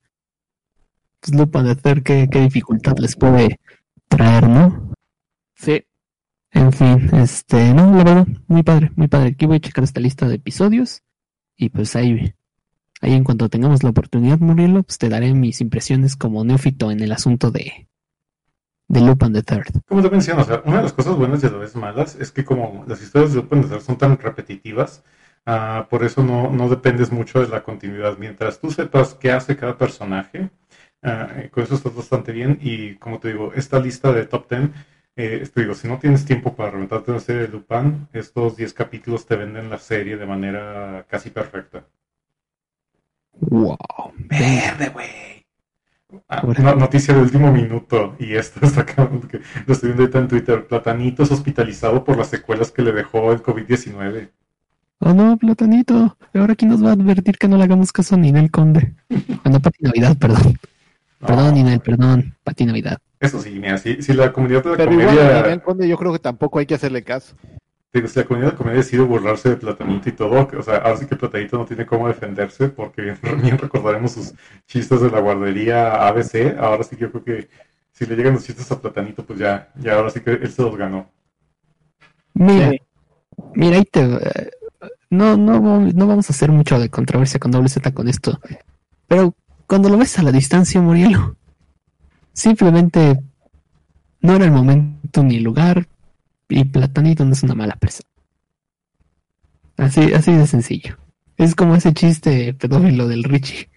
[1.21, 3.59] Pues Lupin the Third, ¿qué, qué dificultad les puede
[4.07, 4.93] traer, ¿no?
[5.55, 5.83] Sí,
[6.55, 9.29] En fin, este, no, la verdad, muy padre, muy padre.
[9.29, 11.03] Aquí voy a checar esta lista de episodios
[11.57, 12.33] y pues ahí,
[13.01, 17.01] ahí en cuanto tengamos la oportunidad, Murielo, pues te daré mis impresiones como neófito en
[17.01, 17.89] el asunto de,
[18.87, 19.81] de Lupin the Third.
[19.85, 22.45] Como te menciono, una de las cosas buenas y a la vez malas es que
[22.45, 25.03] como las historias de Lupin the Third son tan repetitivas,
[25.45, 28.17] ah, por eso no, no dependes mucho de la continuidad.
[28.17, 30.49] Mientras tú sepas qué hace cada personaje,
[31.01, 32.59] eh, con eso estás bastante bien.
[32.61, 34.69] Y como te digo, esta lista de top 10,
[35.15, 38.73] eh, te digo, si no tienes tiempo para reventarte una serie de Lupin, estos 10
[38.73, 41.85] capítulos te venden la serie de manera casi perfecta.
[43.39, 43.77] Wow.
[44.17, 45.35] Verde, güey.
[46.29, 46.41] Ah,
[46.77, 50.67] noticia de último minuto, y esto está acá, que lo estoy viendo ahorita en Twitter.
[50.67, 54.29] Platanito es hospitalizado por las secuelas que le dejó el COVID-19.
[54.99, 56.17] Oh no, Platanito.
[56.33, 58.95] Ahora quién nos va a advertir que no le hagamos caso a Ninel Conde.
[59.43, 60.59] Ah, no, Pati Navidad, perdón.
[61.19, 62.35] Perdón, Ninel, perdón.
[62.43, 62.97] Pati Navidad.
[63.19, 66.11] Eso sí, mira, si, si la comunidad de la Pero igual, comedia, Conde, yo creo
[66.13, 67.35] que tampoco hay que hacerle caso.
[67.93, 70.97] digo, si la comunidad de comedia decide burlarse de Platanito y todo, o sea, ahora
[70.97, 73.17] sí que Platanito no tiene cómo defenderse, porque bien
[73.57, 74.33] recordaremos sus
[74.67, 76.57] chistes de la guardería ABC.
[76.59, 77.49] Ahora sí que yo creo que
[77.91, 80.61] si le llegan los chistes a Platanito, pues ya, ya ahora sí que él se
[80.61, 81.09] los ganó.
[82.33, 82.81] Mira, Sí.
[83.55, 84.01] mira, ahí te.
[84.01, 84.51] eh,
[85.09, 88.39] No, no, vamos- no vamos a hacer mucho de controversia con doble Z con esto.
[89.07, 89.33] Pero
[89.67, 91.37] cuando lo ves a la distancia, Murielo,
[92.35, 93.19] simplemente
[94.21, 95.87] no era el momento ni el lugar.
[96.47, 98.07] Y Platanito no es una mala persona.
[99.77, 100.97] Así, así de sencillo.
[101.37, 103.69] Es como ese chiste pedófilo del Richie.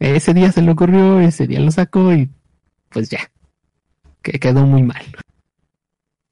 [0.00, 2.28] Ese día se le ocurrió, ese día lo sacó y
[2.88, 3.30] pues ya.
[4.22, 5.04] Que quedó muy mal.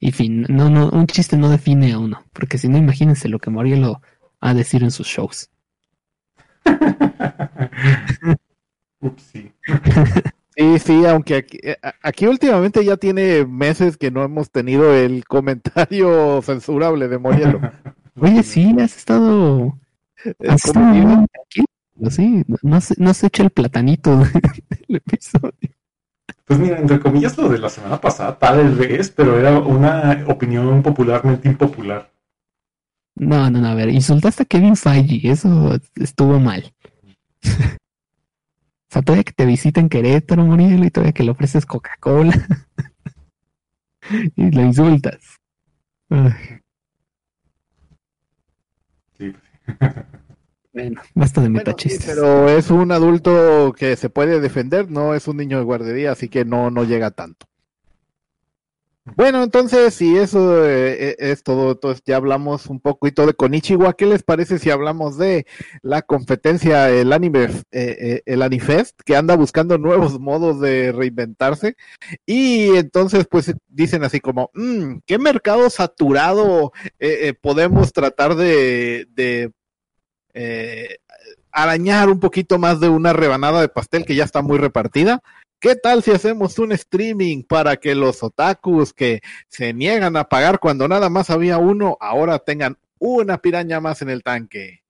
[0.00, 3.38] Y fin, no, no, un chiste no define a uno, porque si no, imagínense lo
[3.40, 4.00] que Morielo
[4.40, 5.50] a decir en sus shows.
[9.00, 9.32] Ups,
[10.58, 10.64] sí.
[10.64, 15.24] Sí, sí, aunque aquí, eh, aquí últimamente ya tiene meses que no hemos tenido el
[15.28, 17.60] comentario censurable de Morielo.
[18.20, 19.78] Oye, sí, has estado,
[20.40, 24.16] Es has estado muy tranquilo, sí, no, no se, no se echa el platanito
[24.70, 25.52] del episodio.
[26.44, 30.82] Pues mira, entre comillas, lo de la semana pasada, tal vez, pero era una opinión
[30.82, 32.10] popularmente impopular.
[33.14, 36.72] No, no, no, a ver, insultaste a Kevin Feige, eso estuvo mal.
[38.90, 42.32] O sea, todavía que te visita en Querétaro, Morielo, y todavía que le ofreces Coca-Cola.
[44.36, 45.36] y lo insultas.
[46.10, 46.60] Ay,
[49.18, 49.34] Sí,
[50.72, 52.06] bueno, basta de Bueno, sí, metachistes.
[52.06, 56.28] pero es un adulto que se puede defender, no es un niño de guardería, así
[56.28, 57.46] que no, no llega tanto.
[59.16, 63.94] Bueno, entonces, si eso eh, eh, es todo, entonces ya hablamos un poquito de Konichiwa.
[63.94, 65.46] ¿Qué les parece si hablamos de
[65.82, 71.76] la competencia, el anime, eh, eh, el Anifest, que anda buscando nuevos modos de reinventarse?
[72.26, 76.72] Y entonces, pues dicen así como, "Mm, ¿qué mercado saturado
[77.40, 79.52] podemos tratar de, de
[81.52, 85.22] arañar un poquito más de una rebanada de pastel que ya está muy repartida.
[85.60, 90.60] ¿Qué tal si hacemos un streaming para que los otakus que se niegan a pagar
[90.60, 94.82] cuando nada más había uno, ahora tengan una piraña más en el tanque?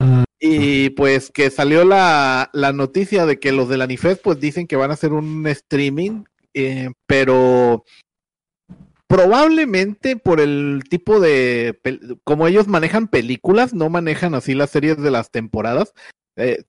[0.00, 0.24] Ah.
[0.40, 4.74] Y pues que salió la, la noticia de que los del Anifest pues dicen que
[4.74, 7.84] van a hacer un streaming, eh, pero
[9.06, 11.78] probablemente por el tipo de,
[12.24, 15.92] como ellos manejan películas, no manejan así las series de las temporadas,
[16.34, 16.64] eh,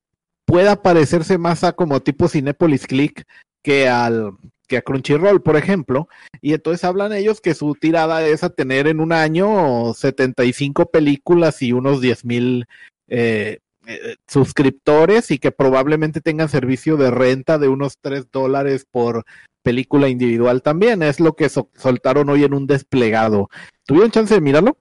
[0.53, 3.23] pueda parecerse más a como tipo Cinepolis Click
[3.63, 4.33] que al
[4.67, 6.07] que a Crunchyroll, por ejemplo,
[6.41, 11.59] y entonces hablan ellos que su tirada es a tener en un año 75 películas
[11.63, 12.65] y unos 10 mil
[13.07, 19.25] eh, eh, suscriptores y que probablemente tengan servicio de renta de unos 3 dólares por
[19.63, 21.01] película individual también.
[21.01, 23.49] Es lo que so- soltaron hoy en un desplegado.
[23.87, 24.77] ¿Tuvieron chance de mirarlo?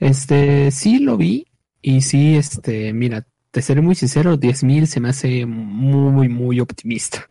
[0.00, 1.46] Este, sí lo vi
[1.80, 7.28] y sí, este, mira, te seré muy sincero, 10.000 se me hace muy, muy optimista.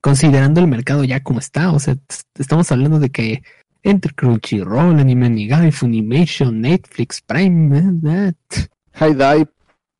[0.00, 1.96] Considerando el mercado ya como está, o sea,
[2.36, 3.44] estamos hablando de que
[3.84, 9.48] entre Crunchyroll, Anime Nigai, Funimation, Netflix, Prime, eh, eh, t- High Dive.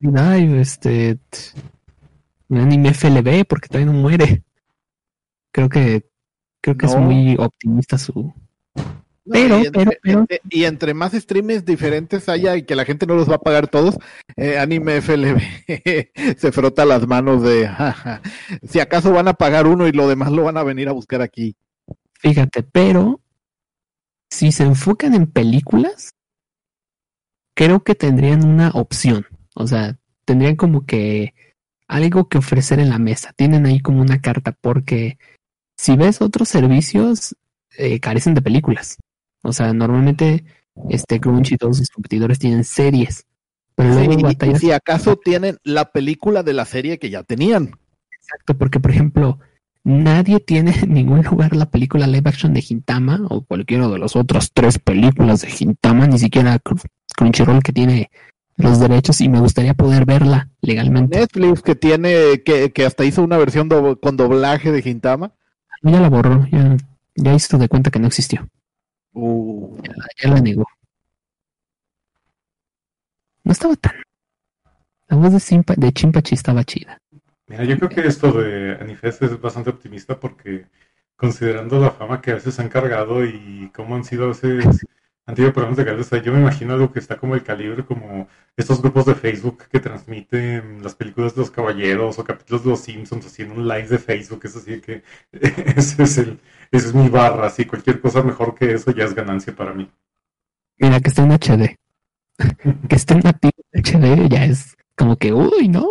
[0.01, 1.39] Nigai, este, t-
[2.51, 4.43] Anime FLB, porque todavía no muere.
[5.53, 6.05] Creo que,
[6.61, 8.35] creo que es muy optimista su,
[9.25, 12.85] Pero, y, entre, pero, pero- entre- y entre más streams diferentes haya y que la
[12.85, 13.97] gente no los va a pagar todos,
[14.37, 15.39] eh, Anime FLB
[16.37, 18.21] se frota las manos de "Jaja,
[18.69, 21.23] si acaso van a pagar uno y lo demás lo van a venir a buscar
[21.23, 21.55] aquí.
[22.19, 23.21] Fíjate, pero
[24.31, 26.11] si se enfocan en películas,
[27.55, 29.27] creo que tendrían una opción.
[29.55, 31.35] O sea, tendrían como que
[31.89, 33.33] algo que ofrecer en la mesa.
[33.37, 35.19] Tienen ahí como una carta, porque
[35.77, 37.37] si ves otros servicios,
[37.77, 38.99] eh, carecen de películas.
[39.43, 40.45] O sea, normalmente
[40.89, 43.27] este Crunchy y todos sus competidores tienen series.
[43.75, 47.73] Pero Sí, luego batallas si acaso tienen la película de la serie que ya tenían.
[48.19, 49.39] Exacto, porque por ejemplo,
[49.85, 54.15] nadie tiene en ningún lugar la película live action de Gintama o cualquiera de las
[54.17, 56.83] otras tres películas de Gintama, ni siquiera Cr-
[57.17, 58.11] Crunchyroll que tiene
[58.57, 61.19] los derechos y me gustaría poder verla legalmente.
[61.19, 65.33] Netflix que tiene, que, que hasta hizo una versión do- con doblaje de Gintama.
[65.83, 66.77] Ya la borró, ya,
[67.17, 68.47] ya hizo de cuenta que no existió,
[69.13, 69.79] Uh,
[70.23, 70.67] ya la negó.
[73.45, 73.93] No estaba tan.
[75.09, 76.99] La voz de, Simpa, de Chimpachi estaba chida.
[77.47, 80.67] Mira, yo creo que esto de Anifest es bastante optimista porque
[81.17, 84.87] considerando la fama que a veces han cargado y cómo han sido a veces
[85.33, 88.29] han tenido problemas de cabeza, yo me imagino algo que está como el calibre, como
[88.55, 92.81] estos grupos de Facebook que transmiten las películas de los caballeros o capítulos de los
[92.81, 96.39] Simpsons, así en un live de Facebook, es así que ese es el,
[96.71, 99.91] esa es mi barra, así cualquier cosa mejor que eso ya es ganancia para mí.
[100.77, 101.77] Mira, que esté en HD.
[102.89, 105.89] que esté en HD ya es como que, uy, no,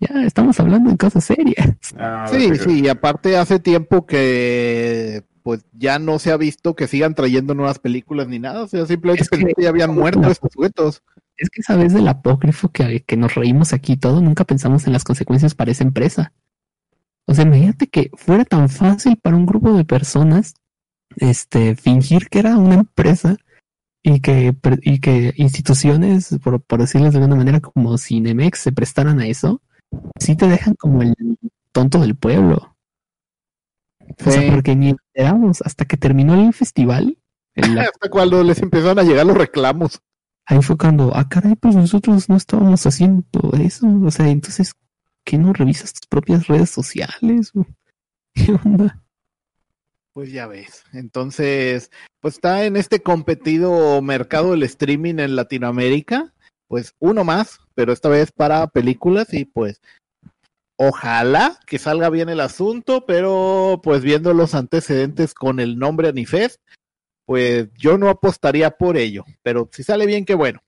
[0.00, 1.94] ya estamos hablando en cosas serias.
[1.96, 6.86] Ah, Sí, sí, y aparte hace tiempo que pues ya no se ha visto que
[6.86, 10.50] sigan trayendo nuevas películas ni nada, o sea, simplemente Es que- ya habían muerto estos
[10.52, 11.02] sujetos.
[11.36, 14.86] Es que esa vez del apócrifo que, que nos reímos aquí y todo, nunca pensamos
[14.86, 16.32] en las consecuencias para esa empresa.
[17.26, 20.54] O sea, imagínate que fuera tan fácil para un grupo de personas
[21.16, 23.36] este, fingir que era una empresa
[24.02, 29.20] y que, y que instituciones, por, por decirles de alguna manera, como Cinemex se prestaran
[29.20, 29.60] a eso,
[30.18, 31.14] sí te dejan como el
[31.72, 32.76] tonto del pueblo.
[34.18, 34.50] O sea, Sí.
[34.50, 37.16] porque ni enteramos hasta que terminó el festival.
[37.92, 40.00] Hasta cuando les empezaron a llegar los reclamos.
[40.46, 43.24] ahí fue cuando, ah, caray, pues nosotros no estábamos haciendo
[43.62, 43.86] eso.
[44.04, 44.72] O sea, entonces,
[45.24, 47.52] ¿qué no revisas tus propias redes sociales?
[48.34, 49.02] ¿Qué onda?
[50.12, 50.84] Pues ya ves.
[50.92, 56.34] Entonces, pues está en este competido mercado del streaming en Latinoamérica.
[56.68, 59.80] Pues uno más, pero esta vez para películas y pues
[60.82, 66.58] ojalá que salga bien el asunto, pero pues viendo los antecedentes con el nombre Anifest,
[67.26, 70.60] pues yo no apostaría por ello, pero si sale bien, qué bueno.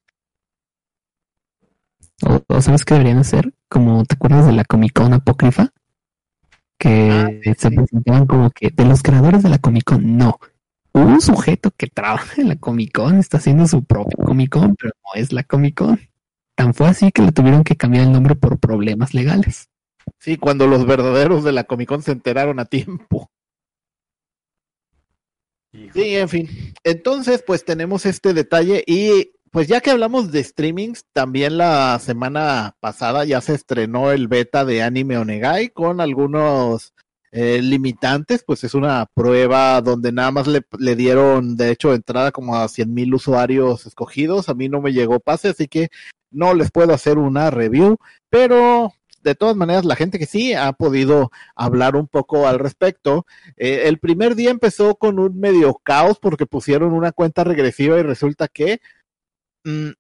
[2.27, 3.55] O, o sabes qué deberían hacer?
[3.71, 5.71] Como, ¿te acuerdas de la Comic Con apócrifa?
[6.79, 10.39] Que Ah, se presentaban como que de los creadores de la Comic Con, no.
[10.93, 14.93] Un sujeto que trabaja en la Comic Con está haciendo su propia Comic Con, pero
[15.03, 15.99] no es la Comic Con.
[16.55, 19.71] Tan fue así que le tuvieron que cambiar el nombre por problemas legales.
[20.19, 23.31] Sí, cuando los verdaderos de la Comic Con se enteraron a tiempo.
[25.73, 25.93] Hijo.
[25.95, 26.49] Sí, en fin.
[26.85, 32.75] Entonces, pues tenemos este detalle y pues ya que hablamos de streamings, también la semana
[32.81, 36.95] pasada ya se estrenó el beta de Anime Onegai con algunos
[37.33, 42.33] eh, limitantes, pues es una prueba donde nada más le, le dieron de hecho entrada
[42.33, 45.89] como a 100 mil usuarios escogidos, a mí no me llegó pase, así que
[46.31, 47.99] no les puedo hacer una review,
[48.31, 53.27] pero de todas maneras la gente que sí ha podido hablar un poco al respecto,
[53.57, 58.03] eh, el primer día empezó con un medio caos porque pusieron una cuenta regresiva y
[58.03, 58.81] resulta que
[59.65, 59.91] mm,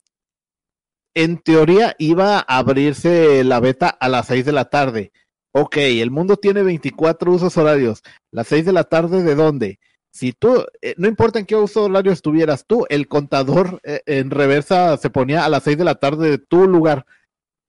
[1.14, 5.12] en teoría iba a abrirse la beta a las 6 de la tarde.
[5.54, 8.02] Ok, el mundo tiene 24 usos horarios.
[8.30, 9.78] ¿Las 6 de la tarde de dónde?
[10.10, 14.30] Si tú, eh, no importa en qué uso horario estuvieras tú, el contador eh, en
[14.30, 17.06] reversa se ponía a las 6 de la tarde de tu lugar.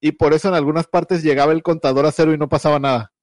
[0.05, 3.13] Y por eso en algunas partes llegaba el contador a cero y no pasaba nada.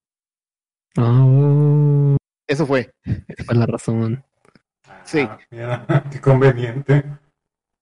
[0.97, 2.17] Oh,
[2.49, 2.91] Eso fue.
[3.05, 4.25] esa fue la razón.
[5.05, 5.19] Sí.
[5.21, 7.05] Ah, mira, qué conveniente.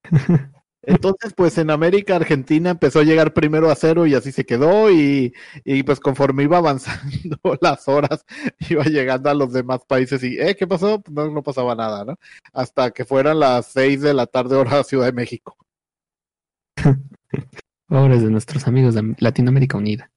[0.82, 4.90] Entonces, pues en América, Argentina empezó a llegar primero a cero y así se quedó
[4.90, 5.32] y,
[5.64, 8.24] y pues conforme iba avanzando las horas,
[8.68, 10.56] iba llegando a los demás países y, ¿eh?
[10.56, 11.00] ¿Qué pasó?
[11.02, 12.16] Pues, No, no pasaba nada, ¿no?
[12.52, 15.56] Hasta que fueran las seis de la tarde hora Ciudad de México.
[17.88, 20.10] Pobres de nuestros amigos de Latinoamérica Unida.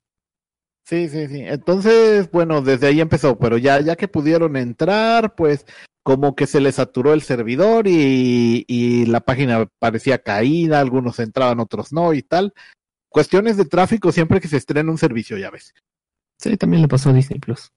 [0.85, 1.41] Sí, sí, sí.
[1.41, 5.65] Entonces, bueno, desde ahí empezó, pero ya, ya que pudieron entrar, pues
[6.03, 11.59] como que se les saturó el servidor y, y la página parecía caída, algunos entraban,
[11.59, 12.53] otros no y tal.
[13.09, 15.73] Cuestiones de tráfico siempre que se estrena un servicio, ya ves.
[16.39, 17.71] Sí, también le pasó a Disney Plus.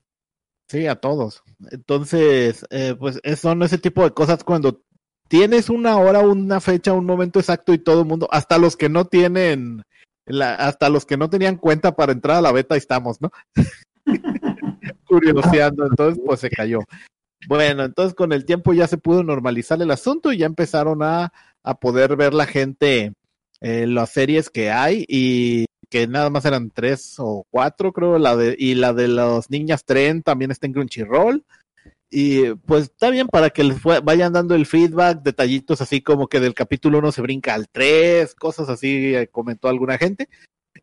[0.69, 1.43] Sí, a todos.
[1.71, 4.83] Entonces, eh, pues es- son ese tipo de cosas cuando
[5.35, 8.89] tienes una hora, una fecha, un momento exacto y todo el mundo, hasta los que
[8.89, 9.83] no tienen,
[10.41, 13.33] hasta los que no tenían cuenta para entrar a la beta, estamos, ¿no?
[15.09, 16.79] Curioseando, entonces pues se cayó.
[17.49, 21.33] Bueno, entonces con el tiempo ya se pudo normalizar el asunto y ya empezaron a,
[21.65, 23.13] a poder ver la gente
[23.61, 28.37] eh, las series que hay y que nada más eran tres o cuatro, creo, la
[28.37, 31.45] de, y la de los Niñas Tren también está en Crunchyroll.
[32.17, 36.39] Y pues está bien para que les vayan dando el feedback, detallitos así como que
[36.39, 40.29] del capítulo 1 se brinca al 3, cosas así, eh, comentó alguna gente.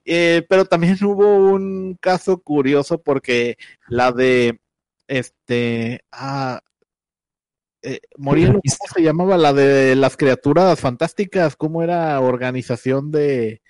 [0.03, 4.59] Eh, pero también hubo un caso curioso porque la de
[5.07, 6.59] este ah,
[7.81, 8.61] eh, ¿cómo
[8.93, 9.37] se llamaba?
[9.37, 13.61] La de las criaturas fantásticas, ¿cómo era organización de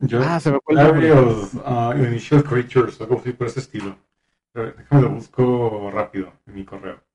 [0.00, 1.08] Yo, Ah, se me nombre.
[1.10, 3.96] Varios ah, Initial Creatures, algo así por ese estilo.
[4.52, 7.05] Déjame lo busco rápido en mi correo.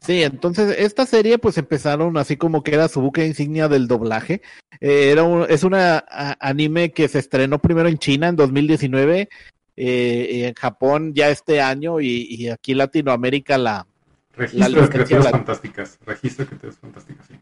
[0.00, 4.40] Sí, entonces esta serie pues empezaron así como que era su buque insignia del doblaje.
[4.80, 9.28] Eh, era un- es una a- anime que se estrenó primero en China en 2019
[9.76, 13.86] eh, en Japón ya este año y, y aquí en Latinoamérica la,
[14.36, 15.98] Registro de criaturas la- fantásticas.
[16.06, 17.34] Registro de criaturas fantásticas, sí.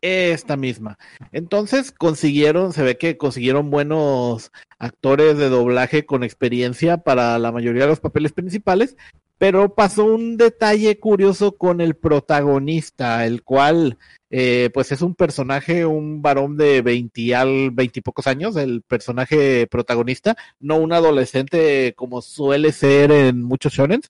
[0.00, 0.98] esta misma.
[1.32, 7.82] Entonces consiguieron, se ve que consiguieron buenos actores de doblaje con experiencia para la mayoría
[7.82, 8.96] de los papeles principales,
[9.40, 13.96] pero pasó un detalle curioso con el protagonista, el cual
[14.28, 18.82] eh, pues es un personaje, un varón de 20 al 20 y pocos años, el
[18.82, 24.02] personaje protagonista, no un adolescente como suele ser en muchos shonen.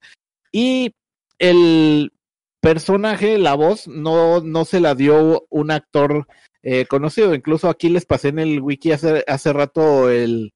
[0.51, 0.97] Y
[1.39, 2.12] el
[2.61, 6.26] personaje, la voz, no, no se la dio un actor
[6.64, 7.37] eh, conocido.
[7.37, 10.53] Incluso aquí les pasé en el wiki hace, hace rato el,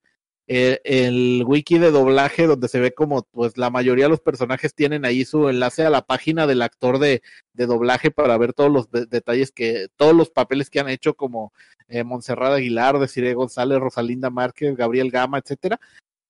[0.47, 4.75] el, el wiki de doblaje donde se ve como pues la mayoría de los personajes
[4.75, 7.23] tienen ahí su enlace a la página del actor de,
[7.53, 11.15] de doblaje para ver todos los de- detalles que, todos los papeles que han hecho
[11.15, 11.53] como
[11.89, 15.81] eh, Montserrat Aguilar, Desiree González, Rosalinda Márquez, Gabriel Gama, etcétera.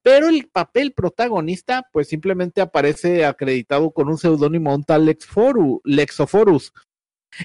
[0.03, 6.73] Pero el papel protagonista, pues simplemente aparece acreditado con un seudónimo, un tal Lexoforus.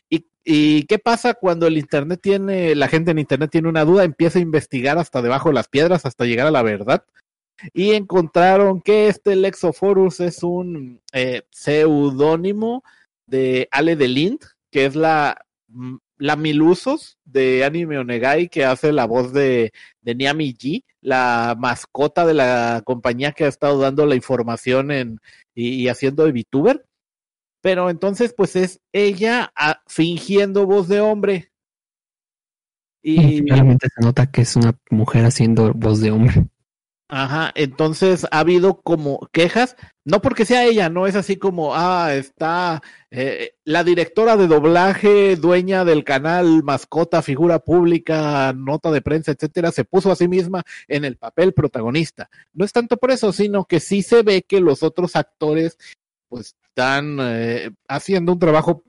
[0.10, 4.04] ¿Y, ¿Y qué pasa cuando el internet tiene, la gente en internet tiene una duda,
[4.04, 7.04] empieza a investigar hasta debajo de las piedras hasta llegar a la verdad?
[7.74, 12.84] Y encontraron que este Lexoforus es un eh, seudónimo
[13.28, 14.40] de Ale de Lind,
[14.72, 19.72] que es la, mm, la Milusos de Anime Onegai, que hace la voz de,
[20.02, 25.20] de Niami G, la mascota de la compañía que ha estado dando la información en,
[25.54, 26.86] y, y haciendo de VTuber.
[27.62, 31.52] Pero entonces, pues es ella ah, fingiendo voz de hombre.
[33.02, 36.48] Y realmente se nota que es una mujer haciendo voz de hombre.
[37.12, 42.14] Ajá, entonces ha habido como quejas, no porque sea ella, no es así como, ah,
[42.14, 49.32] está eh, la directora de doblaje, dueña del canal, mascota, figura pública, nota de prensa,
[49.32, 52.30] etcétera, se puso a sí misma en el papel protagonista.
[52.54, 55.80] No es tanto por eso, sino que sí se ve que los otros actores,
[56.30, 58.84] pues, están eh, haciendo un trabajo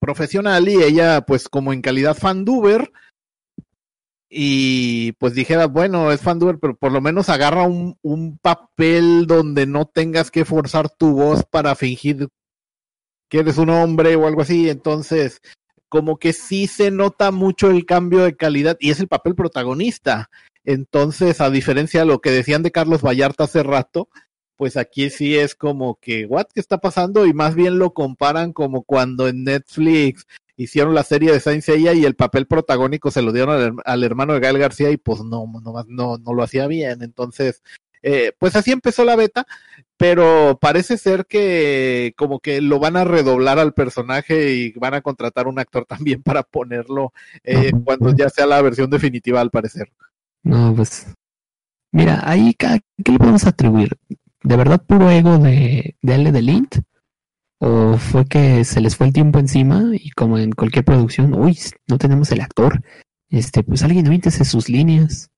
[0.00, 2.90] profesional y ella, pues, como en calidad fanduber,
[4.36, 9.64] y pues dijera, bueno, es fanduber, pero por lo menos agarra un, un papel donde
[9.64, 12.28] no tengas que forzar tu voz para fingir
[13.28, 14.68] que eres un hombre o algo así.
[14.68, 15.40] Entonces,
[15.88, 20.30] como que sí se nota mucho el cambio de calidad y es el papel protagonista.
[20.64, 24.08] Entonces, a diferencia de lo que decían de Carlos Vallarta hace rato,
[24.56, 26.46] pues aquí sí es como que, ¿what?
[26.54, 27.26] ¿Qué está pasando?
[27.26, 30.26] Y más bien lo comparan como cuando en Netflix
[30.56, 34.04] hicieron la serie de Saint Seiya y el papel protagónico se lo dieron al, al
[34.04, 37.02] hermano de Gael García y pues no, no, no, no lo hacía bien.
[37.02, 37.62] Entonces,
[38.06, 39.46] eh, pues así empezó la beta,
[39.96, 45.00] pero parece ser que como que lo van a redoblar al personaje y van a
[45.00, 49.90] contratar un actor también para ponerlo eh, cuando ya sea la versión definitiva al parecer.
[50.42, 51.06] No, pues.
[51.92, 53.96] Mira, ahí, ¿qué le podemos atribuir?
[54.44, 56.76] ¿De verdad puro ego de, de Ale de Lint?
[57.58, 61.58] ¿O fue que se les fue el tiempo encima y como en cualquier producción, uy,
[61.88, 62.82] no tenemos el actor?
[63.30, 65.30] Este, pues alguien avíntese sus líneas.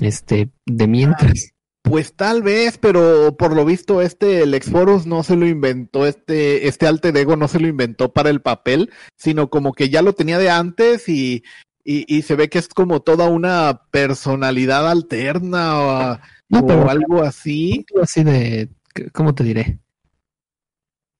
[0.00, 1.50] Este, de mientras.
[1.82, 6.68] Pues tal vez, pero por lo visto este el Exforus no se lo inventó, este,
[6.68, 10.12] este alter ego no se lo inventó para el papel, sino como que ya lo
[10.12, 11.42] tenía de antes y,
[11.82, 16.18] y, se ve que es como toda una personalidad alterna o,
[16.50, 17.86] No, o pero algo así.
[17.88, 18.68] algo así de,
[19.12, 19.80] ¿cómo te diré?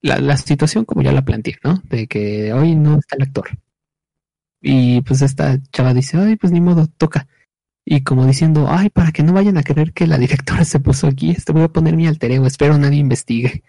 [0.03, 1.81] La, la situación como ya la planteé, ¿no?
[1.85, 3.49] De que hoy no está el actor.
[4.63, 7.29] Y pues esta chava dice, ay, pues ni modo, toca.
[7.85, 11.07] Y como diciendo, ay, para que no vayan a creer que la directora se puso
[11.07, 13.65] aquí, este voy a poner mi alter ego, espero nadie investigue.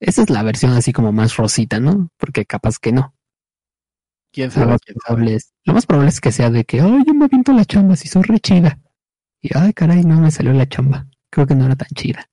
[0.00, 2.08] Esa es la versión así como más rosita, ¿no?
[2.18, 3.14] Porque capaz que no.
[4.32, 4.66] ¿Quién Lo sabe?
[4.66, 5.34] más, quién sabe?
[5.34, 7.96] es, lo más probable es que sea de que, ay, yo me aviento la chamba
[7.96, 8.78] si soy re chida.
[9.46, 11.06] Y ay, caray, no me salió la chamba.
[11.30, 12.28] Creo que no era tan chida.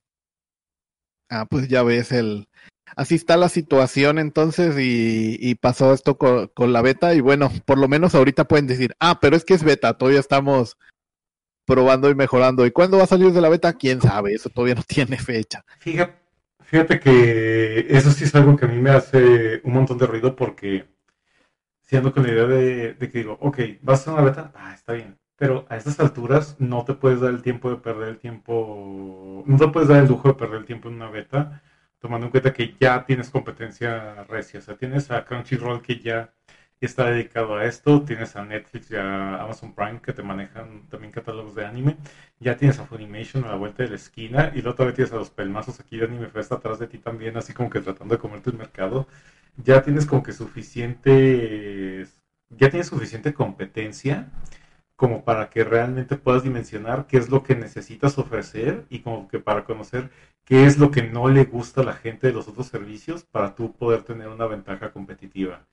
[1.30, 2.48] Ah, pues ya ves el,
[2.96, 7.50] así está la situación entonces y, y pasó esto con, con la beta y bueno,
[7.64, 10.76] por lo menos ahorita pueden decir, ah, pero es que es beta, todavía estamos
[11.66, 12.66] probando y mejorando.
[12.66, 13.72] ¿Y cuándo va a salir de la beta?
[13.74, 14.34] ¿Quién sabe?
[14.34, 15.64] Eso todavía no tiene fecha.
[15.78, 16.18] Fíjate,
[16.62, 20.34] fíjate que eso sí es algo que a mí me hace un montón de ruido
[20.34, 20.86] porque
[21.82, 24.74] siendo con la idea de, de que digo, ok, vas a hacer una beta, ah,
[24.74, 25.16] está bien.
[25.36, 29.56] Pero a estas alturas no te puedes dar el tiempo de perder el tiempo, no
[29.56, 31.62] te puedes dar el lujo de perder el tiempo en una beta,
[31.98, 34.60] tomando en cuenta que ya tienes competencia recia.
[34.60, 36.32] O sea, tienes a Crunchyroll que ya
[36.84, 41.12] está dedicado a esto, tienes a Netflix y a Amazon Prime que te manejan también
[41.12, 41.96] catálogos de anime,
[42.40, 45.16] ya tienes a Funimation a la vuelta de la esquina y luego todavía tienes a
[45.16, 48.20] los pelmazos aquí de Anime Fest atrás de ti también, así como que tratando de
[48.20, 49.06] comerte el mercado.
[49.56, 52.06] Ya tienes como que suficiente,
[52.50, 54.28] ya tienes suficiente competencia
[54.96, 59.40] como para que realmente puedas dimensionar qué es lo que necesitas ofrecer y como que
[59.40, 60.10] para conocer
[60.44, 63.54] qué es lo que no le gusta a la gente de los otros servicios para
[63.54, 65.66] tú poder tener una ventaja competitiva.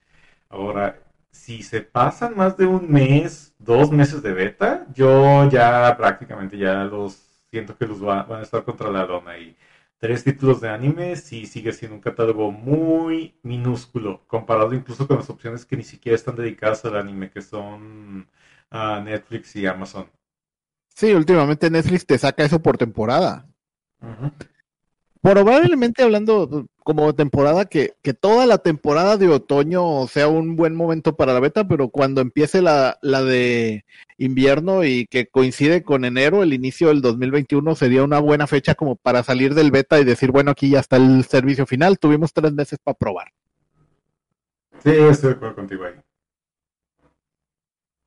[0.49, 0.99] Ahora,
[1.31, 6.83] si se pasan más de un mes, dos meses de beta, yo ya prácticamente ya
[6.85, 7.13] los
[7.49, 9.55] siento que los va- van a estar contra la lona y
[9.97, 15.29] tres títulos de anime sí sigue siendo un catálogo muy minúsculo comparado incluso con las
[15.29, 18.27] opciones que ni siquiera están dedicadas al anime que son
[18.71, 20.09] ah, Netflix y Amazon.
[20.95, 23.47] Sí, últimamente Netflix te saca eso por temporada.
[24.01, 24.31] Ujú.
[25.21, 31.15] Probablemente hablando como temporada, que, que toda la temporada de otoño sea un buen momento
[31.15, 33.85] para la beta, pero cuando empiece la, la de
[34.17, 38.95] invierno y que coincide con enero, el inicio del 2021, sería una buena fecha como
[38.95, 42.51] para salir del beta y decir, bueno, aquí ya está el servicio final, tuvimos tres
[42.53, 43.31] meses para probar.
[44.83, 45.93] Sí, estoy de acuerdo contigo ahí.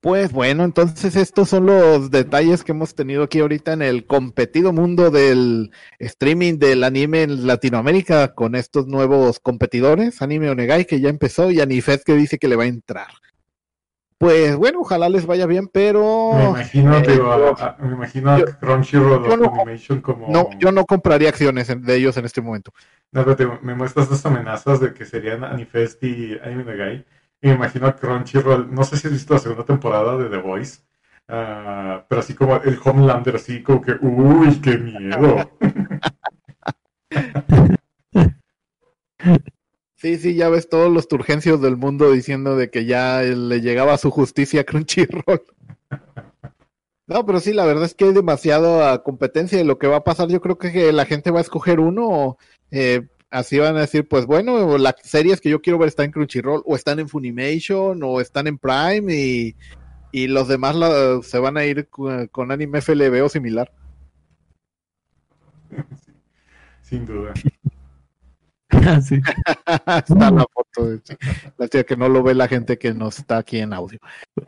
[0.04, 4.70] Pues bueno, entonces estos son los detalles que hemos tenido aquí ahorita en el competido
[4.70, 11.08] mundo del streaming del anime en Latinoamérica con estos nuevos competidores, Anime Onegai que ya
[11.08, 13.06] empezó y Anifest que dice que le va a entrar.
[14.18, 17.94] Pues bueno, ojalá les vaya bien, pero Me imagino, eh, digo, a- yo- a- me
[17.94, 20.28] imagino a yo- Crunchyroll yo no- Funimation como...
[20.30, 22.72] no, yo no compraría acciones de ellos en este momento.
[23.10, 27.06] No, pero te- me muestras estas amenazas de que serían Anifest y Anime Nagai.
[27.42, 30.80] Me imagino a Crunchyroll, no sé si has visto la segunda temporada de The Voice,
[31.28, 35.50] ah, pero así como el Homelander, así como que, uy, qué miedo.
[39.96, 43.96] Sí, sí, ya ves todos los turgencios del mundo diciendo de que ya le llegaba
[43.96, 45.42] su justicia a Crunchyroll.
[47.06, 50.04] No, pero sí, la verdad es que hay demasiada competencia y lo que va a
[50.04, 52.38] pasar, yo creo que la gente va a escoger uno,
[52.70, 56.12] eh, así van a decir, pues bueno, las series que yo quiero ver están en
[56.12, 59.56] Crunchyroll, o están en Funimation, o están en Prime, y,
[60.12, 63.70] y los demás la- se van a ir con anime FLB o similar.
[66.82, 67.32] Sin duda.
[68.70, 69.16] Ah, sí.
[69.96, 71.00] está la foto de
[71.58, 73.98] la tía que no lo ve la gente que nos está aquí en audio.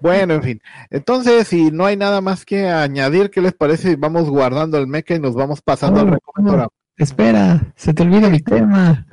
[0.01, 0.63] Bueno, en fin.
[0.91, 3.97] Entonces, si no hay nada más que añadir, ¿qué les parece?
[3.97, 6.71] Vamos guardando el meca y nos vamos pasando al Oh, recomendador.
[6.97, 9.07] Espera, se te olvida mi tema.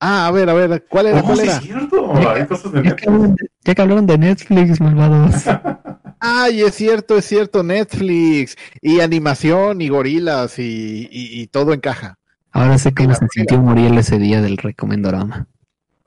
[0.00, 1.20] Ah, a ver, a ver, ¿cuál era?
[1.20, 1.56] Oh, ¿Cuál sí era?
[1.56, 3.08] es cierto, hay cosas de Ya que, Netflix.
[3.08, 5.34] hablaron de, ya que hablaron de Netflix, malvados.
[6.20, 12.18] Ay, es cierto, es cierto, Netflix y animación y gorilas y, y, y todo encaja.
[12.52, 15.46] Ahora sé cómo se sintió Muriel ese día del recomendorama.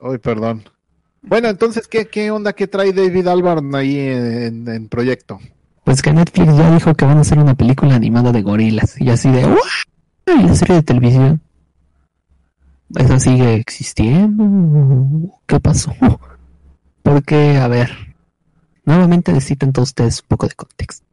[0.00, 0.64] Ay, perdón.
[1.22, 5.38] Bueno, entonces, ¿qué, qué onda que trae David Albarn ahí en, en proyecto?
[5.84, 9.00] Pues que Netflix ya dijo que van a hacer una película animada de gorilas.
[9.00, 9.56] Y así de, ¡Wow!
[10.26, 11.40] ¿Y la serie de televisión?
[12.94, 14.44] ¿Esa sigue existiendo?
[15.46, 15.94] ¿Qué pasó?
[17.02, 17.90] Porque, a ver,
[18.84, 21.06] nuevamente necesitan todos ustedes un poco de contexto.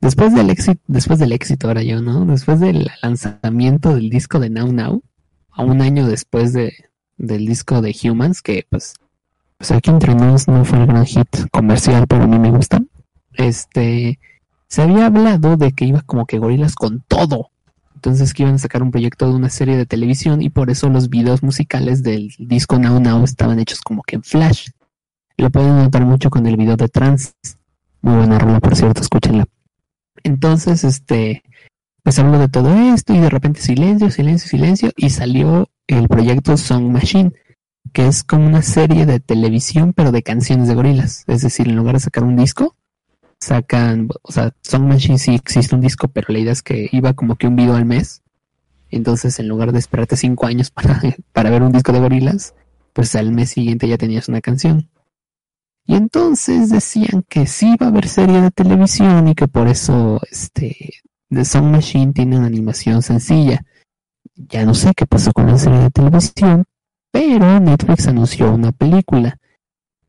[0.00, 2.24] Después del éxito, después del éxito ahora yo, ¿no?
[2.24, 5.02] Después del lanzamiento del disco de Now Now,
[5.50, 6.72] a un año después de,
[7.16, 8.94] del disco de Humans, que pues,
[9.56, 12.80] pues aquí entre nos no fue el gran hit comercial, pero a mí me gusta
[13.38, 14.18] este,
[14.66, 17.50] se había hablado de que iba como que gorilas con todo.
[17.98, 20.88] Entonces que iban a sacar un proyecto de una serie de televisión y por eso
[20.88, 24.68] los videos musicales del disco Now Now estaban hechos como que en flash.
[25.36, 27.34] Lo pueden notar mucho con el video de Trans.
[28.00, 29.46] Muy buena rola, por cierto, escúchenla.
[30.22, 31.42] Entonces, este,
[32.04, 36.56] pues habló de todo esto y de repente silencio, silencio, silencio y salió el proyecto
[36.56, 37.32] Song Machine,
[37.92, 41.24] que es como una serie de televisión pero de canciones de gorilas.
[41.26, 42.76] Es decir, en lugar de sacar un disco,
[43.40, 47.12] sacan, o sea, Song Machine sí existe un disco, pero la idea es que iba
[47.14, 48.22] como que un video al mes.
[48.90, 51.00] Entonces, en lugar de esperarte cinco años para,
[51.32, 52.54] para ver un disco de gorilas,
[52.92, 54.90] pues al mes siguiente ya tenías una canción.
[55.86, 60.20] Y entonces decían que sí va a haber serie de televisión y que por eso
[60.30, 60.76] este
[61.30, 63.64] The Song Machine tiene una animación sencilla.
[64.34, 66.64] Ya no sé qué pasó con la serie de televisión,
[67.10, 69.38] pero Netflix anunció una película.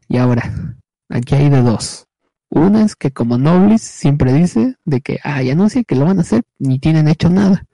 [0.10, 0.76] Y ahora,
[1.08, 2.09] aquí hay de dos.
[2.50, 6.22] Una es que como Noblis siempre dice de que, ay, anuncian que lo van a
[6.22, 7.66] hacer, ni tienen hecho nada.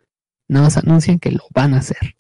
[0.48, 2.16] Nada más anuncian que lo van a hacer.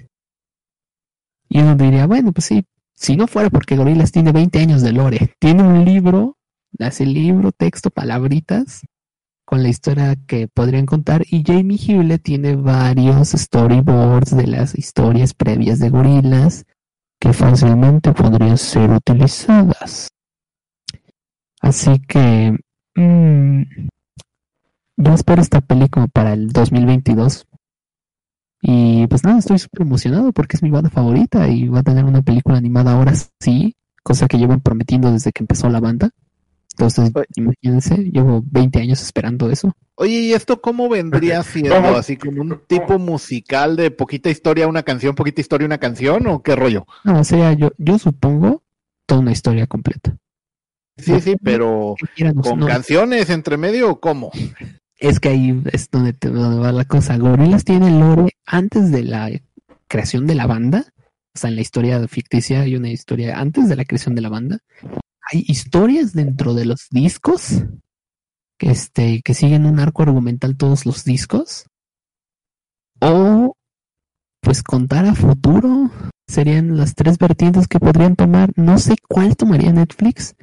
[1.49, 4.93] Y uno diría, bueno, pues sí, si no fuera porque Gorillaz tiene 20 años de
[4.93, 6.37] lore, tiene un libro,
[6.79, 8.81] hace libro, texto, palabritas,
[9.45, 15.33] con la historia que podrían contar, y Jamie Hewlett tiene varios storyboards de las historias
[15.33, 16.63] previas de Gorillaz
[17.19, 20.14] que fácilmente podrían ser utilizadas.
[21.65, 22.55] Así que
[22.93, 23.61] mm,
[24.97, 27.47] yo espero esta película para el 2022.
[28.61, 32.05] Y pues nada, estoy súper emocionado porque es mi banda favorita y va a tener
[32.05, 36.11] una película animada ahora sí, cosa que llevan prometiendo desde que empezó la banda.
[36.73, 37.25] Entonces, Oye.
[37.35, 39.73] imagínense, llevo 20 años esperando eso.
[39.95, 41.97] Oye, ¿y esto cómo vendría siendo?
[41.97, 46.27] ¿Así como un tipo musical de poquita historia, una canción, poquita historia, una canción?
[46.27, 46.85] ¿O qué rollo?
[47.03, 48.61] No, sería yo, yo supongo
[49.07, 50.15] toda una historia completa.
[50.97, 51.95] Sí, sí, pero.
[52.41, 54.31] ¿con No, canciones entre medio o cómo?
[54.97, 57.17] es que ahí es donde, te, donde va la cosa.
[57.17, 59.29] Gorillaz tiene lore antes de la
[59.87, 60.85] creación de la banda.
[61.33, 64.29] O sea, en la historia ficticia hay una historia antes de la creación de la
[64.29, 64.59] banda.
[65.31, 67.63] Hay historias dentro de los discos
[68.57, 71.65] que, este, que siguen un arco argumental todos los discos.
[73.01, 73.55] O
[74.39, 75.89] pues contar a futuro
[76.27, 78.51] serían las tres vertientes que podrían tomar.
[78.55, 80.35] No sé cuál tomaría Netflix.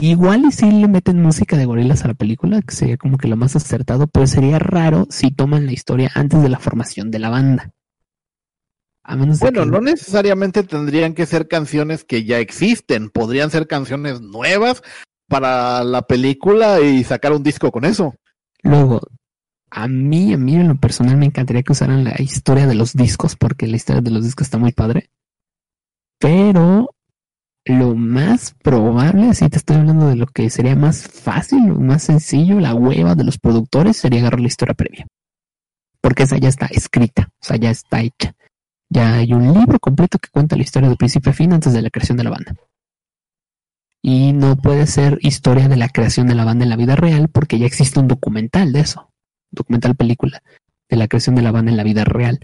[0.00, 3.28] Igual y si le meten música de gorilas a la película, que sería como que
[3.28, 7.18] lo más acertado, pero sería raro si toman la historia antes de la formación de
[7.18, 7.72] la banda.
[9.02, 13.50] A menos de Bueno, que- no necesariamente tendrían que ser canciones que ya existen, podrían
[13.50, 14.82] ser canciones nuevas
[15.28, 18.14] para la película y sacar un disco con eso.
[18.62, 19.00] Luego,
[19.70, 22.92] a mí, a mí en lo personal me encantaría que usaran la historia de los
[22.94, 25.10] discos, porque la historia de los discos está muy padre.
[26.18, 26.90] Pero
[27.68, 32.02] lo más probable, si te estoy hablando de lo que sería más fácil, lo más
[32.02, 35.06] sencillo, la hueva de los productores sería agarrar la historia previa.
[36.00, 38.34] Porque esa ya está escrita, o sea, ya está hecha.
[38.88, 41.82] Ya hay un libro completo que cuenta la historia de principio a fin antes de
[41.82, 42.54] la creación de la banda.
[44.00, 47.28] Y no puede ser historia de la creación de la banda en la vida real
[47.28, 49.10] porque ya existe un documental de eso.
[49.50, 50.42] Documental película
[50.88, 52.40] de la creación de la banda en la vida real.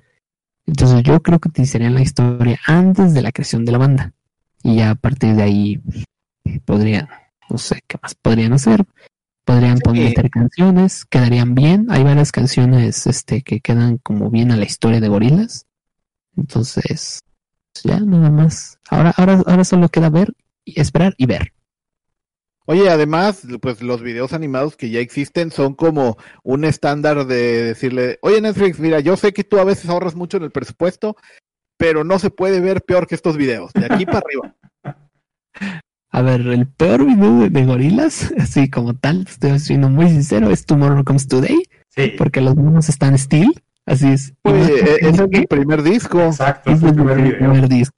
[0.67, 4.13] Entonces yo creo que utilizarían la historia antes de la creación de la banda.
[4.65, 5.83] Y ya a partir de ahí
[6.65, 7.09] podrían,
[7.51, 8.85] no sé qué más podrían hacer.
[9.45, 11.87] Podrían poner canciones, quedarían bien.
[11.91, 15.67] Hay varias canciones este, que quedan como bien a la historia de gorilas.
[16.35, 17.21] Entonces,
[17.85, 18.79] ya nada más.
[18.89, 20.33] Ahora, ahora, ahora solo queda ver
[20.65, 21.53] y esperar y ver.
[22.67, 28.19] Oye, además, pues los videos animados que ya existen son como un estándar de decirle,
[28.23, 31.17] oye Netflix, mira, yo sé que tú a veces ahorras mucho en el presupuesto,
[31.77, 34.55] pero no se puede ver peor que estos videos, de aquí para arriba.
[36.11, 40.51] A ver, el peor video de, de gorilas, así como tal, estoy siendo muy sincero,
[40.51, 43.53] es Tomorrow Comes Today, Sí, porque los monos están still,
[43.87, 44.31] así es.
[44.31, 46.21] E- porque ese es mi primer disco.
[46.23, 47.39] exacto, es fue el primer el video.
[47.39, 47.97] primer disco.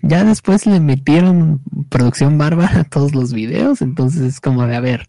[0.00, 1.60] Ya después le metieron
[1.90, 5.08] producción bárbara a todos los videos, entonces es como de, a ver,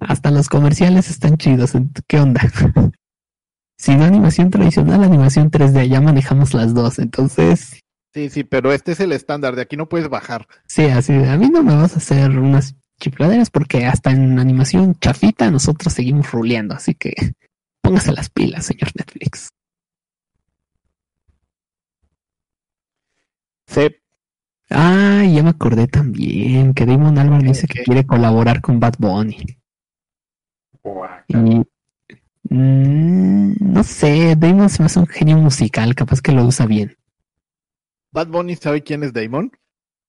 [0.00, 1.72] hasta los comerciales están chidos,
[2.08, 2.40] ¿qué onda?
[3.80, 7.80] Si no animación tradicional, animación 3D, ya manejamos las dos, entonces
[8.12, 10.46] Sí, sí, pero este es el estándar, de aquí no puedes bajar.
[10.66, 14.38] Sí, así de, a mí no me vas a hacer unas chifladeras porque hasta en
[14.38, 17.14] animación chafita nosotros seguimos ruleando, así que
[17.80, 19.48] póngase las pilas, señor Netflix.
[23.66, 23.88] Sí,
[24.68, 29.38] Ah, ya me acordé también que Damon Albarn dice que quiere colaborar con Bad Bunny.
[30.82, 31.24] Guaca.
[31.28, 31.62] Y
[32.50, 32.89] mm,
[33.80, 36.98] no sé, Damon se me hace un genio musical, capaz que lo usa bien.
[38.12, 39.50] Bad Bunny sabe quién es Damon.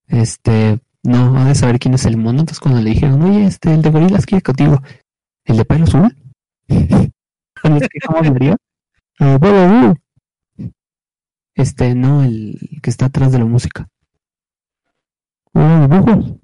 [0.08, 2.42] Este, no, ha de saber quién es el mono.
[2.42, 4.82] Entonces cuando le dijeron, oye, este, el de gorilas quiere contigo,
[5.46, 6.14] ¿el de pelo azul?
[7.62, 8.58] ¿Cómo hablaría?
[9.22, 10.02] "Ah, azul".
[11.56, 13.88] Este, no, el que está atrás de la música.
[15.54, 16.36] "Ah, dibujos.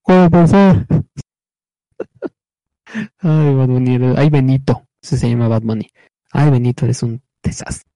[0.00, 0.86] ¿Cómo pensar?
[3.18, 5.90] Ay, Bad Bunny, ay, Benito, ese se llama Bad Bunny.
[6.36, 7.88] Ay, Benito, eres un desastre.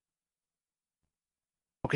[1.82, 1.94] Ok.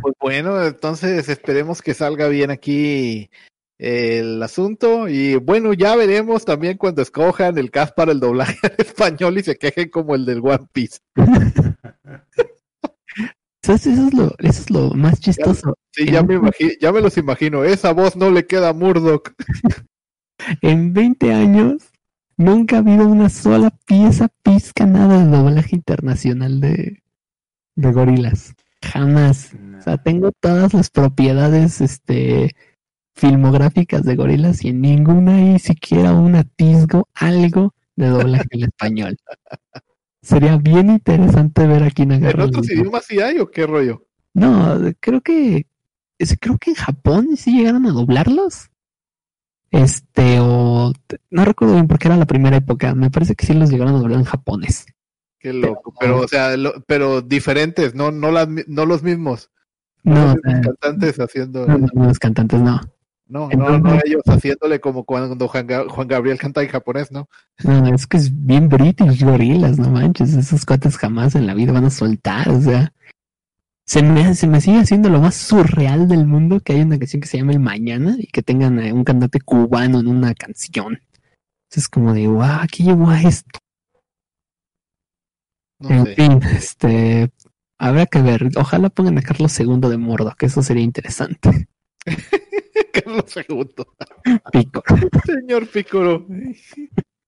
[0.00, 3.28] Pues bueno, entonces esperemos que salga bien aquí
[3.76, 5.08] el asunto.
[5.08, 9.56] Y bueno, ya veremos también cuando escojan el cast para el doblaje español y se
[9.56, 10.98] quejen como el del One Piece.
[13.62, 15.78] Eso es lo, eso es lo más chistoso.
[15.92, 17.62] Sí, ya me imagino, ya me los imagino.
[17.62, 19.32] Esa voz no le queda a Murdoch.
[20.60, 21.91] En 20 años
[22.36, 27.02] nunca ha habido una sola pieza pizca nada de doblaje internacional de,
[27.76, 28.54] de gorilas.
[28.82, 29.52] Jamás.
[29.78, 32.54] O sea, tengo todas las propiedades este,
[33.14, 39.16] filmográficas de gorilas y en ninguna hay siquiera un atisgo, algo de doblaje en español.
[40.22, 42.44] Sería bien interesante ver a quién ¿En agarra.
[42.46, 44.06] otros el- idiomas sí hay o qué rollo?
[44.34, 45.66] No, creo que
[46.40, 48.70] creo que en Japón sí llegaron a doblarlos.
[49.72, 50.92] Este, o
[51.30, 52.94] no recuerdo bien porque era la primera época.
[52.94, 54.84] Me parece que sí los llegaron a doblar en japonés.
[55.40, 55.92] Qué loco.
[55.98, 59.50] Pero, o sea, lo- pero diferentes, no, no, las, no los mismos.
[60.04, 61.66] No, No, los mismos cantantes haciendo.
[61.66, 62.80] no, no, no, los cantantes no.
[63.28, 65.66] No, no, no ellos haciéndole como cuando Juan
[66.06, 67.30] Gabriel canta en japonés, ¿no?
[67.64, 70.34] No, es que es bien British gorilas, no manches.
[70.34, 72.92] Esos cuates jamás en la vida van a soltar, o sea.
[73.84, 77.20] Se me, se me sigue haciendo lo más surreal del mundo que hay una canción
[77.20, 81.00] que se llama El Mañana y que tengan a un cantante cubano en una canción.
[81.70, 83.58] Es como de, wow, ¿qué llevó a esto?
[85.80, 86.14] No en sé.
[86.14, 87.32] fin, este,
[87.78, 88.50] habrá que ver.
[88.56, 91.68] Ojalá pongan a Carlos II de Mordo, que eso sería interesante.
[92.92, 93.84] Carlos II.
[94.52, 94.82] Pico.
[95.26, 96.26] Señor Picoro.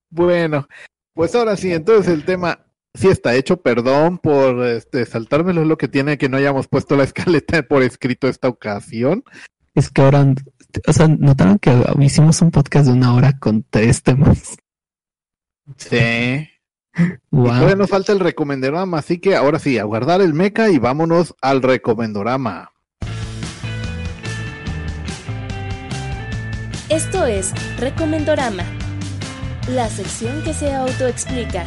[0.09, 0.67] Bueno,
[1.13, 2.64] pues ahora sí, entonces el tema
[2.95, 3.57] sí está hecho.
[3.61, 7.83] Perdón por este, saltármelo, es lo que tiene que no hayamos puesto la escaleta por
[7.83, 9.23] escrito esta ocasión.
[9.75, 10.25] Es que ahora,
[10.87, 14.57] o sea, notaron que hicimos un podcast de una hora con tres temas.
[15.77, 15.97] Sí.
[15.97, 16.49] Y
[17.31, 17.47] Wow.
[17.47, 21.35] todavía nos falta el recomendorama, así que ahora sí, a guardar el meca y vámonos
[21.41, 22.71] al recomendorama.
[26.87, 28.63] Esto es Recomendorama,
[29.67, 31.65] la sección que se autoexplica.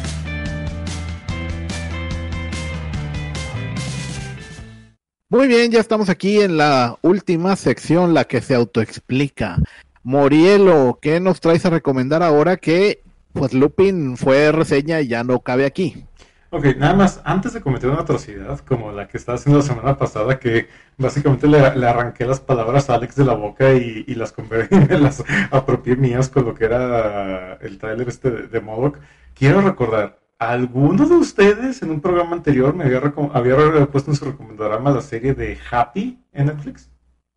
[5.31, 9.57] Muy bien, ya estamos aquí en la última sección, la que se autoexplica.
[10.01, 13.03] Morielo, ¿qué nos traes a recomendar ahora que
[13.33, 16.03] pues Lupin fue reseña y ya no cabe aquí?
[16.49, 19.99] Ok, nada más, antes de cometer una atrocidad como la que estaba haciendo la semana
[19.99, 20.67] pasada, que
[20.97, 24.97] básicamente le, arranqué las palabras a Alex de la boca y, y las convertí, me
[24.97, 28.97] las apropié mías con lo que era el tráiler este de, de Modoc,
[29.35, 32.99] quiero recordar, ¿alguno de ustedes en un programa anterior me había,
[33.33, 36.89] había puesto en su recomendorama la serie de Happy en Netflix?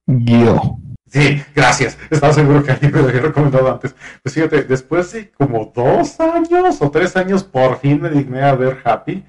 [0.06, 0.78] Yo.
[1.08, 1.98] Sí, gracias.
[2.10, 3.94] Estaba seguro que alguien me lo había recomendado antes.
[4.22, 8.54] Pues fíjate, después de como dos años o tres años, por fin me digné a
[8.54, 9.22] ver Happy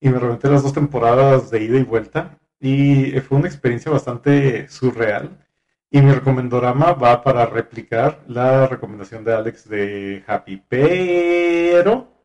[0.00, 2.38] y me reventé las dos temporadas de ida y vuelta.
[2.60, 5.30] Y fue una experiencia bastante surreal.
[5.90, 10.62] Y mi recomendorama va para replicar la recomendación de Alex de Happy.
[10.68, 12.17] Pero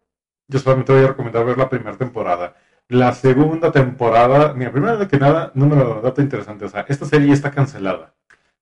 [0.47, 2.55] yo solamente voy a recomendar ver la primera temporada.
[2.89, 7.51] La segunda temporada, mira, primero que nada, número dato interesante, o sea, esta serie está
[7.51, 8.13] cancelada.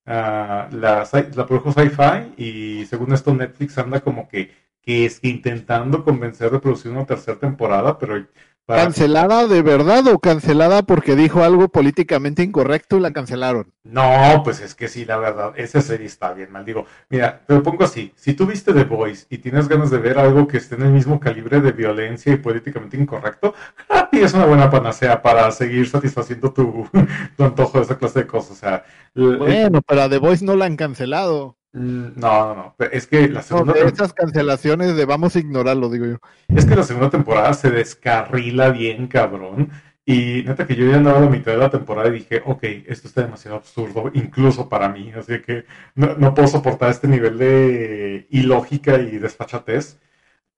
[0.06, 4.52] Ah, la, la produjo Sci-Fi y según esto Netflix anda como que,
[4.82, 8.26] que es que intentando convencer de producir una tercera temporada, pero
[8.72, 13.74] para- ¿Cancelada de verdad o cancelada porque dijo algo políticamente incorrecto y la cancelaron?
[13.84, 16.63] No, pues es que sí, la verdad, esa serie está bien mal.
[16.63, 19.97] Digo, mira, te lo pongo así: si tú viste The Voice y tienes ganas de
[19.97, 23.55] ver algo que esté en el mismo calibre de violencia y políticamente incorrecto,
[23.89, 26.88] Happy es una buena panacea para seguir satisfaciendo tu,
[27.38, 28.51] tu antojo de esa clase de cosas.
[28.51, 28.84] O sea,
[29.15, 31.57] l- Bueno, pero a The Voice no la han cancelado.
[31.74, 32.76] Mm, no, no, no.
[32.91, 36.17] Es que la segunda esas cancelaciones de vamos a ignorarlo, digo yo.
[36.47, 39.69] Es que la segunda temporada se descarrila bien, cabrón.
[40.05, 42.63] Y neta que yo ya andaba a la mitad de la temporada y dije, ok,
[42.88, 45.11] esto está demasiado absurdo, incluso para mí.
[45.15, 45.65] Así que
[45.95, 49.99] no, no puedo soportar este nivel de ilógica y desfachatez.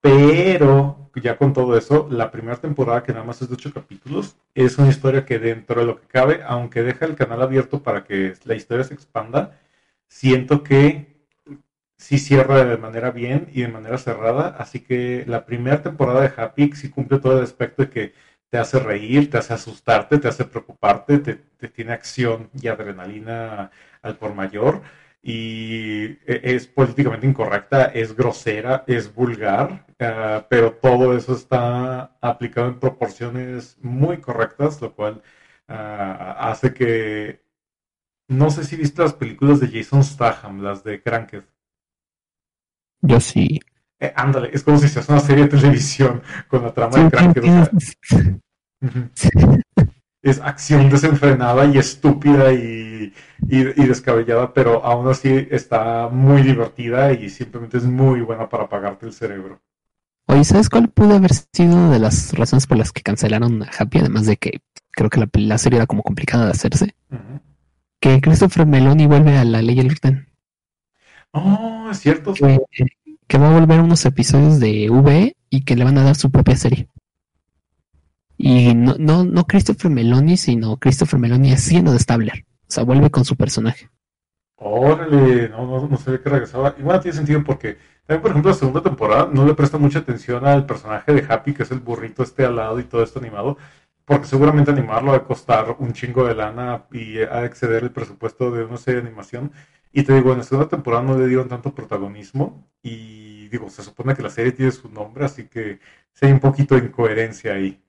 [0.02, 4.36] Pero ya con todo eso, la primera temporada, que nada más es de ocho capítulos,
[4.54, 8.04] es una historia que dentro de lo que cabe, aunque deja el canal abierto para
[8.04, 9.60] que la historia se expanda,
[10.14, 11.26] siento que
[11.98, 14.50] sí cierra de manera bien y de manera cerrada.
[14.60, 18.14] Así que la primera temporada de Happy sí cumple todo el aspecto de que
[18.50, 23.72] te hace reír, te hace asustarte, te hace preocuparte, te, te tiene acción y adrenalina
[24.02, 24.82] al por mayor.
[25.22, 32.68] Y e- es políticamente incorrecta, es grosera, es vulgar, ah, pero todo eso está aplicado
[32.68, 35.22] en proporciones muy correctas, lo cual
[35.68, 37.43] ah, hace que...
[38.30, 41.44] No sé si viste las películas de Jason Statham, las de Cranked.
[43.02, 43.60] Yo sí.
[44.00, 47.04] Eh, ándale, es como si se hace una serie de televisión con la trama Sí,
[47.04, 47.44] de Cranked.
[47.44, 47.70] o sea,
[50.22, 53.14] es acción desenfrenada y estúpida y,
[53.50, 58.64] y- y descabellada, pero aún así está muy divertida y simplemente es muy buena para
[58.64, 59.62] apagarte el cerebro.
[60.28, 64.00] Oye, ¿sabes cuál pudo haber sido de las razones por las que cancelaron a Happy?
[64.00, 64.62] Además de que
[64.92, 66.96] creo que la, la serie era como complicada de hacerse.
[67.12, 67.40] Ujú.
[68.04, 70.28] Que Christopher Meloni vuelve a la ley y el orden.
[71.32, 72.34] Oh, es cierto.
[72.34, 72.60] Que,
[73.28, 76.30] que va a volver unos episodios de V y que le van a dar su
[76.30, 76.90] propia serie.
[78.38, 82.44] Y no, no, no Christopher Meloni, sino Christopher Meloni haciendo de Stabler.
[82.68, 83.90] O sea, vuelve con su personaje.
[84.58, 86.76] Órale, no, no, no sabía que regresaba.
[86.78, 90.00] Y bueno, tiene sentido porque también, por ejemplo, la segunda temporada no le presta mucha
[90.00, 93.20] atención al personaje de Happy, que es el burrito este al lado y todo esto
[93.20, 93.58] animado,
[94.06, 98.52] porque seguramente animarlo va a costar un chingo de lana y a exceder el presupuesto
[98.52, 99.52] de una serie de animación.
[99.92, 103.84] Y te digo, en la segunda temporada no le dieron tanto protagonismo y digo, se
[103.84, 105.80] supone que la serie tiene su nombre, así que
[106.14, 107.82] sí hay un poquito de incoherencia ahí.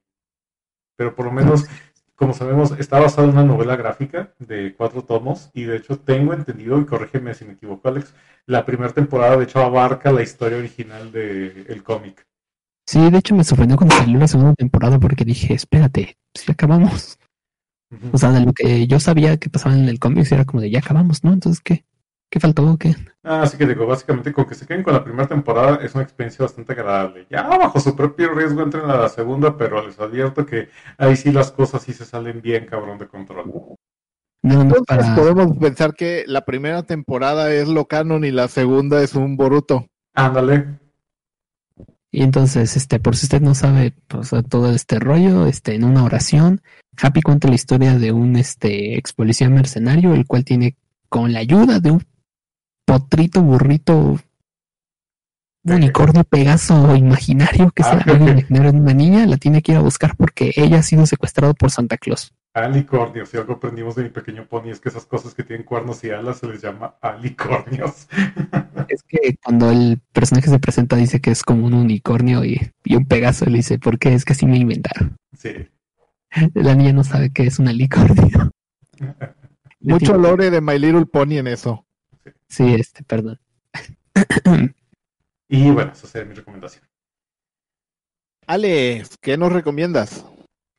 [0.97, 1.67] Pero por lo menos
[2.15, 6.33] como sabemos, está basado en una novela gráfica de cuatro tomos y de hecho tengo
[6.33, 8.15] entendido, y corrígeme si me equivoco Alex,
[8.47, 12.27] la primera temporada de hecho abarca la historia original del cómic.
[12.87, 17.19] Sí, de hecho me sorprendió cuando salió la segunda temporada porque dije, espérate, si acabamos.
[17.91, 18.11] Ujú.
[18.13, 20.71] O sea, de lo que yo sabía que pasaba en el cómic era como de
[20.71, 21.33] ya acabamos, ¿no?
[21.33, 21.85] Entonces, ¿qué?
[22.31, 22.77] ¿Qué faltó?
[22.77, 22.97] ¿Qué?
[23.23, 26.03] Ah, así que digo, básicamente con que se queden con la primera temporada es una
[26.03, 27.27] experiencia bastante agradable.
[27.31, 30.69] Ya bajo su propio riesgo entren a la segunda, pero les advierto que
[30.99, 33.77] ahí sí las cosas sí se salen bien cabrón de control.
[34.43, 35.15] Nada más Entonces para...
[35.15, 39.87] podemos pensar que la primera temporada es lo canon y la segunda es un Boruto.
[40.15, 40.81] Ándale.
[42.15, 46.05] Y entonces, este, por si usted no sabe, pues, todo este rollo, este, en una
[46.05, 46.63] oración,
[46.97, 50.77] Happy cuenta la historia de un, este, ex policía mercenario, el cual tiene,
[51.09, 52.05] con la ayuda de un
[52.87, 54.21] potrito, burrito,
[55.65, 59.79] unicornio pegaso imaginario, que Ah, es algo imaginario de una niña, la tiene que ir
[59.79, 62.33] a buscar porque ella ha sido secuestrada por Santa Claus.
[62.55, 63.29] Alicornios.
[63.29, 66.11] Si algo aprendimos de mi pequeño pony es que esas cosas que tienen cuernos y
[66.11, 68.09] alas se les llama alicornios.
[68.89, 72.97] Es que cuando el personaje se presenta dice que es como un unicornio y, y
[72.97, 74.13] un pegaso, le dice, ¿por qué?
[74.13, 75.17] Es que así me inventaron.
[75.37, 75.69] Sí.
[76.53, 78.51] La niña no sabe que es un alicornio.
[79.81, 81.87] Mucho lore de My Little Pony en eso.
[82.49, 83.41] Sí, este, perdón.
[85.49, 86.85] Y bueno, esa sería mi recomendación.
[88.47, 90.25] Alex, ¿qué nos recomiendas?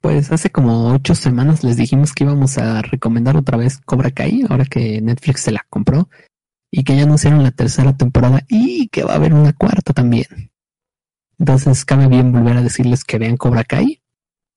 [0.06, 4.44] Pues hace como ocho semanas les dijimos que íbamos a recomendar otra vez Cobra Kai,
[4.48, 6.10] ahora que Netflix se la compró,
[6.70, 10.28] y que ya anunciaron la tercera temporada y que va a haber una cuarta también.
[11.40, 14.04] Entonces cabe bien volver a decirles que vean Cobra Kai.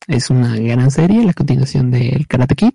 [0.07, 2.75] Es una gran serie, la continuación del Karate Kid,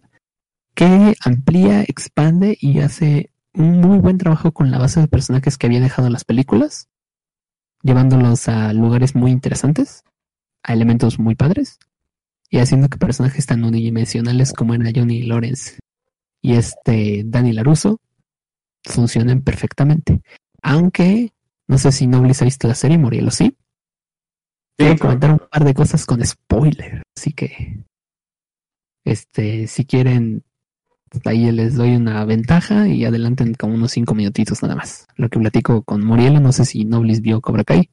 [0.74, 5.68] que amplía, expande y hace un muy buen trabajo con la base de personajes que
[5.68, 6.90] había dejado las películas,
[7.84, 10.04] llevándolos a lugares muy interesantes,
[10.64, 11.78] a elementos muy padres
[12.54, 15.80] y haciendo que personajes tan unidimensionales como era Johnny Lawrence
[16.40, 18.00] y este Danny Laruso
[18.84, 20.22] funcionen perfectamente.
[20.62, 21.34] Aunque
[21.68, 23.58] no sé si Noblis ha visto la serie, Murielo sí.
[24.78, 27.84] Quiero claro, comentar un par de cosas con spoiler, así que
[29.04, 30.44] este si quieren
[31.26, 35.08] ahí les doy una ventaja y adelanten como unos cinco minutitos nada más.
[35.16, 37.90] Lo que platico con Murielo, no sé si Noblis vio Cobra Kai.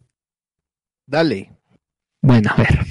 [1.07, 1.51] Dale.
[2.21, 2.85] Bueno, a ver.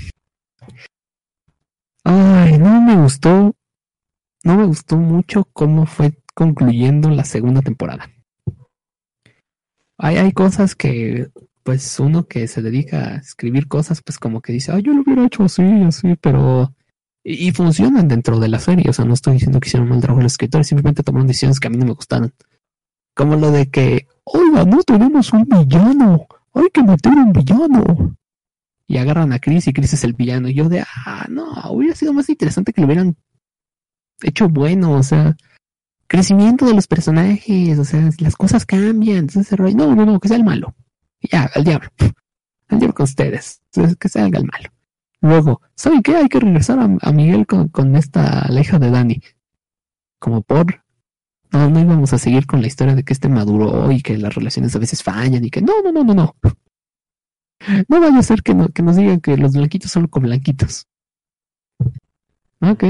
[2.03, 3.55] Ay, no me gustó.
[4.43, 8.09] No me gustó mucho cómo fue concluyendo la segunda temporada.
[9.97, 11.29] Hay, cosas que,
[11.63, 15.01] pues, uno que se dedica a escribir cosas, pues como que dice, ay, yo lo
[15.01, 16.73] hubiera hecho así, así, pero.
[17.21, 18.89] Y, y funcionan dentro de la serie.
[18.89, 21.67] O sea, no estoy diciendo que hicieron mal trabajo los escritores, simplemente tomaron decisiones que
[21.67, 22.33] a mí no me gustaron.
[23.13, 26.27] Como lo de que, oiga, no tenemos un villano.
[26.53, 28.17] Hay que meter un villano
[28.89, 30.49] y agarran a Chris y Chris es el villano.
[30.49, 33.15] Y yo de, ah, no, hubiera sido más interesante que lo hubieran
[34.23, 35.37] hecho bueno, o sea,
[36.07, 40.27] crecimiento de los personajes, o sea, las cosas cambian, entonces rollo, no, no, no, que
[40.27, 40.75] sea el malo.
[41.21, 41.87] Ya, al diablo,
[42.67, 44.69] al diablo con ustedes, entonces, que salga el malo.
[45.21, 46.15] Luego, ¿saben qué?
[46.15, 49.21] Hay que regresar a, a Miguel con, con esta, la hija de Dani.
[50.17, 50.83] Como por,
[51.51, 54.33] no, no íbamos a seguir con la historia de que este maduró y que las
[54.33, 56.35] relaciones a veces fallan y que no, no, no, no, no.
[57.87, 60.87] No vaya a ser que, no, que nos digan que los blanquitos son con blanquitos.
[62.61, 62.83] Ok.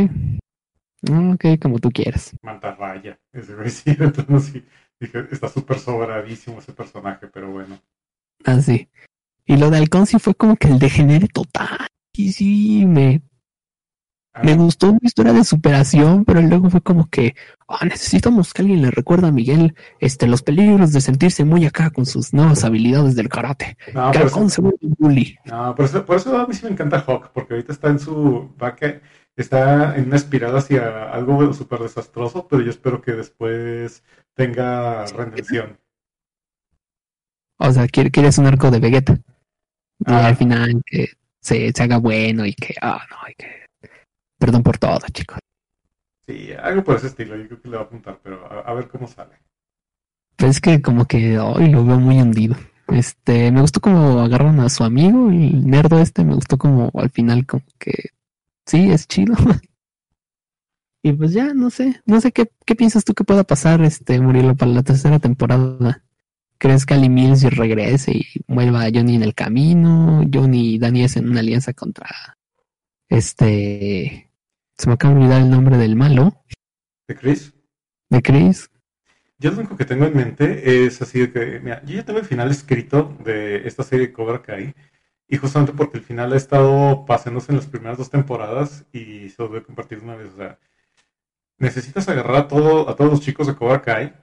[1.10, 2.36] Ok, como tú quieras.
[2.42, 3.20] Mantarraya.
[3.32, 4.66] Ese güey sí, entonces sí.
[5.00, 7.80] Dije, está súper sobradísimo ese personaje, pero bueno.
[8.44, 8.90] Así.
[9.46, 11.88] Y lo de Halcón sí fue como que el degenere total.
[12.14, 13.29] Y sí, me, Ah,
[14.44, 17.36] me gustó una historia de superación, pero luego fue como que
[17.68, 21.90] ah, necesitamos que alguien le recuerde a Miguel este, los peligros de sentirse muy acá
[21.92, 23.78] con sus nuevas habilidades del karate.
[23.94, 24.62] no, que por eso,
[24.98, 25.38] bully.
[25.46, 28.00] no, por eso, por eso a mí sí me encanta Hawk, porque ahorita está en
[28.00, 28.54] su.
[28.62, 29.02] Va que,
[29.36, 35.80] está en una espiral hacia algo súper desastroso, pero yo espero que después tenga redención.
[37.58, 39.14] O sea, quiere, quiere un arco de Vegeta.
[39.14, 40.28] Y Ah.
[40.28, 41.10] al final que
[41.42, 43.48] se, se haga bueno y que, ah, no, hay que.
[44.40, 45.38] Perdón por todo, chicos.
[46.26, 48.74] Sí, algo por ese estilo, yo creo que le va a apuntar, pero a, a
[48.74, 49.36] ver cómo sale.
[50.38, 52.56] Pero es que como que hoy lo veo muy hundido.
[52.88, 57.10] Este, me gustó como agarran a su amigo, el nerdo este, me gustó como al
[57.10, 58.12] final como que
[58.66, 59.36] sí, es chido.
[61.04, 64.20] y pues ya, no sé, no sé qué, qué piensas tú que pueda pasar, este,
[64.22, 66.04] Murilo, para la tercera temporada.
[66.58, 70.24] ¿Crees que Ali Mills regrese y vuelva a Johnny en el camino?
[70.34, 72.08] Johnny y Danny es en una alianza contra
[73.10, 74.29] este,
[74.80, 76.42] se me acaba de olvidar el nombre del malo,
[77.06, 77.54] ¿De Chris?
[78.10, 78.72] de Chris.
[79.38, 82.20] Yo lo único que tengo en mente es así de que, mira, yo ya tengo
[82.20, 84.74] el final escrito de esta serie Cobra Kai,
[85.28, 89.44] y justamente porque el final ha estado pasándose en las primeras dos temporadas y se
[89.44, 90.32] lo voy a compartir una vez.
[90.34, 90.58] O sea,
[91.58, 94.14] necesitas agarrar a, todo, a todos los chicos de Cobra Kai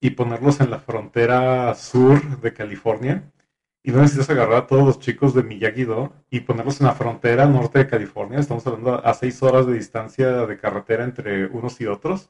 [0.00, 3.30] y ponerlos en la frontera sur de California
[3.86, 7.46] y no necesitas agarrar a todos los chicos de Miyagi-Do y ponerlos en la frontera
[7.46, 8.40] norte de California.
[8.40, 12.28] Estamos hablando a seis horas de distancia de carretera entre unos y otros.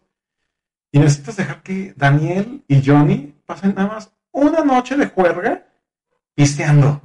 [0.93, 5.67] Y necesitas dejar que Daniel y Johnny pasen nada más una noche de juerga
[6.35, 7.01] pisteando.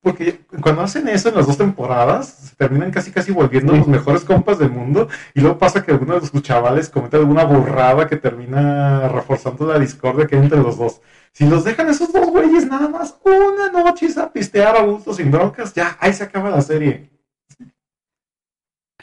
[0.00, 4.22] Porque cuando hacen eso en las dos temporadas, se terminan casi casi volviendo los mejores
[4.22, 5.08] compas del mundo.
[5.34, 9.80] Y luego pasa que alguno de sus chavales comete alguna burrada que termina reforzando la
[9.80, 11.00] discordia que hay entre los dos.
[11.32, 15.30] Si los dejan esos dos güeyes nada más una noche a pistear a gusto sin
[15.30, 17.10] broncas, ya, ahí se acaba la serie.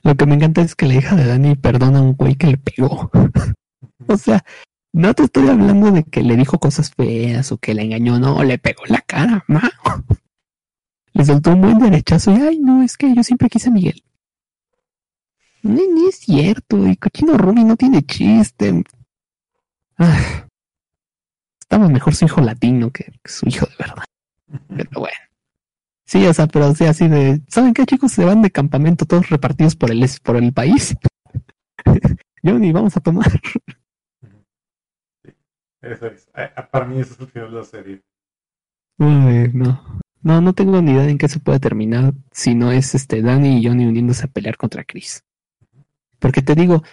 [0.04, 2.48] Lo que me encanta es que la hija de Dani perdona a un güey que
[2.48, 3.10] le pegó.
[4.08, 4.44] o sea,
[4.94, 8.44] no te estoy hablando de que le dijo cosas feas o que le engañó, no,
[8.44, 9.70] le pegó la cara, ma.
[11.12, 14.04] Le soltó un buen derechazo y, ay, no, es que yo siempre quise a Miguel.
[15.64, 18.84] Ni, ni es cierto, y Cochino Ruby no tiene chiste.
[21.70, 24.03] Estaba mejor su hijo latino que su hijo de verdad.
[24.70, 25.17] Pero bueno.
[26.03, 28.11] Sí, o sea, pero o sea, así de, ¿saben qué chicos?
[28.11, 30.97] Se van de campamento todos repartidos por el, por el país.
[32.43, 33.32] Johnny, vamos a tomar.
[35.82, 36.28] Eso es.
[36.36, 38.01] Eh, Para mí eso es el final de la serie.
[38.97, 39.99] Uy, no.
[40.24, 43.59] No, no tengo ni idea en qué se puede terminar si no es este Danny
[43.59, 45.24] y Johnny uniéndose a pelear contra Chris.
[46.17, 46.84] Porque te digo,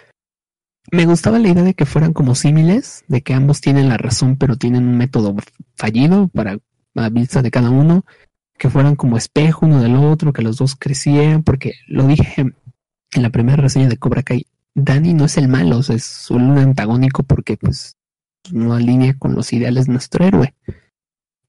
[0.91, 4.37] me gustaba la idea de que fueran como símiles, de que ambos tienen la razón,
[4.37, 5.35] pero tienen un método
[5.75, 6.57] fallido para
[6.93, 8.05] la vista de cada uno,
[8.57, 13.23] que fueran como espejo uno del otro, que los dos crecieran, porque lo dije en
[13.23, 16.57] la primera reseña de Cobra Kai, Danny no es el malo, o sea, es un
[16.57, 17.97] antagónico porque pues
[18.51, 20.53] no alinea con los ideales de nuestro héroe.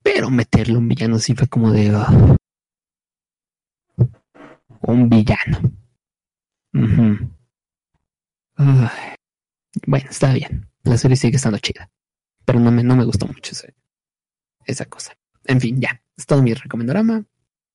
[0.03, 1.93] Pero meterle un villano sí fue como de...
[1.95, 2.37] ah,
[4.83, 5.73] un villano.
[8.57, 9.18] Ay.
[9.87, 10.69] Bueno, está bien.
[10.85, 11.91] La serie sigue estando chida.
[12.45, 13.75] Pero no me, no me gustó mucho ese-
[14.67, 15.13] esa cosa.
[15.45, 16.03] En fin, ya.
[16.17, 17.25] Es todo mi recomendorama.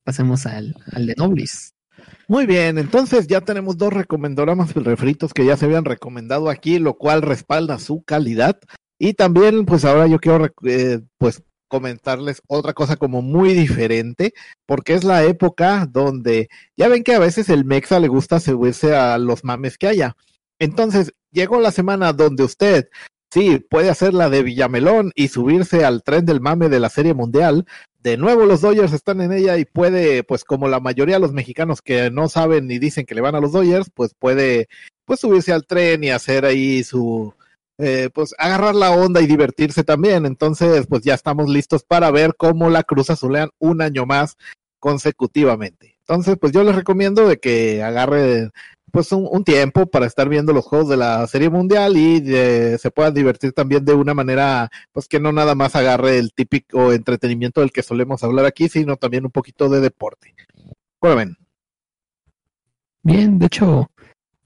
[0.04, 1.74] Pasemos al, al de Noblis.
[2.28, 6.96] Muy bien, entonces ya tenemos dos recomendoramas refritos que ya se habían recomendado aquí, lo
[6.98, 8.60] cual respalda su calidad.
[9.00, 14.34] Y también, pues ahora yo quiero eh, pues comentarles otra cosa como muy diferente,
[14.66, 18.96] porque es la época donde ya ven que a veces el Mexa le gusta subirse
[18.96, 20.16] a los mames que haya.
[20.60, 22.90] Entonces, llegó la semana donde usted
[23.34, 27.14] sí puede hacer la de Villamelón y subirse al tren del mame de la Serie
[27.14, 27.66] Mundial.
[28.00, 31.34] De nuevo los Dodgers están en ella y puede, pues como la mayoría de los
[31.34, 34.68] mexicanos que no saben ni dicen que le van a los Dodgers, pues puede
[35.06, 37.34] pues subirse al tren y hacer ahí su,
[37.80, 40.26] eh, pues agarrar la onda y divertirse también.
[40.26, 44.38] Entonces, pues ya estamos listos para ver cómo la Cruz Azulean un año más
[44.80, 45.98] consecutivamente.
[46.00, 48.52] Entonces, pues yo les recomiendo de que agarre
[48.94, 52.78] pues un, un tiempo para estar viendo los juegos de la Serie Mundial y de-
[52.78, 56.94] se puedan divertir también de una manera, pues que no nada más agarre el típico
[56.94, 60.36] entretenimiento del que solemos hablar aquí, sino también un poquito de deporte.
[61.00, 61.38] ¿Cómo ven?
[63.02, 63.90] Bien, de hecho,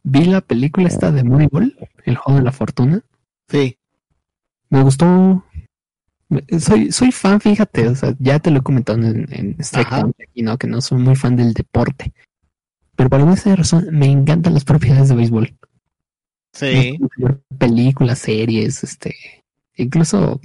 [0.04, 1.76] vi la película esta de Moneyball,
[2.06, 3.02] El Juego de la Fortuna.
[3.50, 3.78] Sí,
[4.70, 5.44] Me gustó.
[6.60, 9.58] Soy, soy fan, fíjate, o sea, ya te lo he comentado en, en.
[9.90, 10.58] Down aquí, ¿no?
[10.58, 12.14] Que no soy muy fan del deporte.
[12.98, 15.58] Pero por alguna razón me encantan las propiedades de béisbol.
[16.52, 17.00] sí.
[17.58, 19.16] Películas, series, este.
[19.76, 20.42] Incluso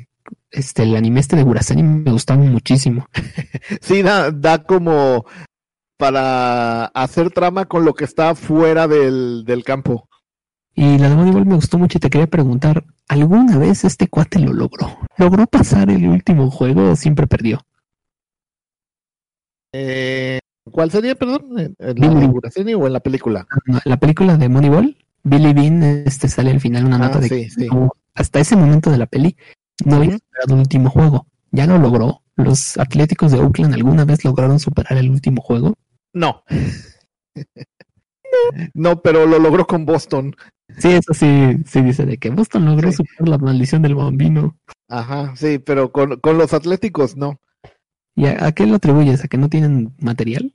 [0.51, 3.09] este, el anime este de Gurasani me gustaba muchísimo.
[3.81, 5.25] Sí, da, da como
[5.97, 10.09] para hacer trama con lo que está fuera del, del campo.
[10.75, 14.39] Y la de Moneyball me gustó mucho y te quería preguntar, ¿alguna vez este cuate
[14.39, 14.99] lo logró?
[15.17, 17.65] ¿Logró pasar el último juego o siempre perdió?
[19.73, 20.41] Eh,
[20.73, 21.59] ¿Cuál sería, perdón?
[21.59, 22.21] ¿En la Billy.
[22.27, 23.47] figuración o en la película?
[23.67, 27.29] No, La película de Moneyball, Billy Bean, este sale al final una Ah, nota de
[27.29, 27.69] sí, que sí.
[28.15, 29.37] hasta ese momento de la peli
[29.85, 31.27] no había superado el último juego.
[31.51, 32.23] Ya lo logró.
[32.37, 35.75] Los Atléticos de Oakland alguna vez lograron superar el último juego.
[36.13, 36.43] No.
[38.75, 40.35] No, pero lo logró con Boston.
[40.79, 42.99] Sí, eso sí, sí dice de que Boston logró Sí.
[42.99, 44.57] superar la maldición del bambino.
[44.89, 47.39] Ajá, sí, pero con, con los Atléticos no.
[48.15, 49.25] ¿Y a, a qué lo atribuyes?
[49.25, 50.55] ¿A que no tienen material?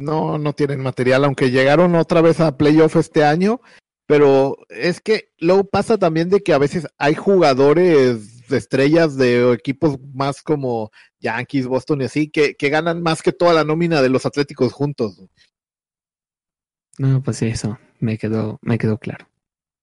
[0.00, 3.60] No, no tienen material, aunque llegaron otra vez a playoff este año.
[4.06, 9.52] Pero es que luego pasa también de que a veces hay jugadores de estrellas de
[9.52, 10.90] equipos más como
[11.20, 14.72] Yankees, Boston y así, que, que ganan más que toda la nómina de los Atléticos
[14.72, 15.22] juntos.
[16.98, 19.28] No, pues eso me quedó, me quedó claro.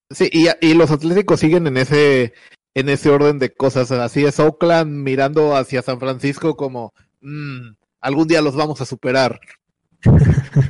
[0.10, 2.34] Sí, y, y los Atléticos siguen en ese,
[2.74, 3.92] en ese orden de cosas.
[3.92, 9.40] Así es Oakland mirando hacia San Francisco como "Mm, algún día los vamos a superar.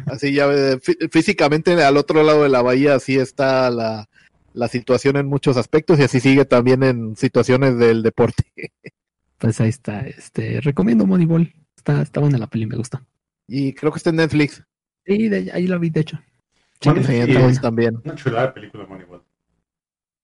[0.08, 4.10] Así ya eh, fí- físicamente al otro lado de la bahía así está la,
[4.54, 8.44] la situación en muchos aspectos y así sigue también en situaciones del deporte.
[9.40, 10.00] Pues ahí está.
[10.00, 11.54] Este, recomiendo Moneyball.
[11.76, 13.06] está, está buena la peli, me gusta.
[13.48, 14.64] Y creo que está en Netflix.
[15.06, 16.20] Sí, de- ahí la vi, de hecho.
[16.84, 18.00] Bueno, Sí, también.
[18.04, 19.22] Una chulada película, Moneyball.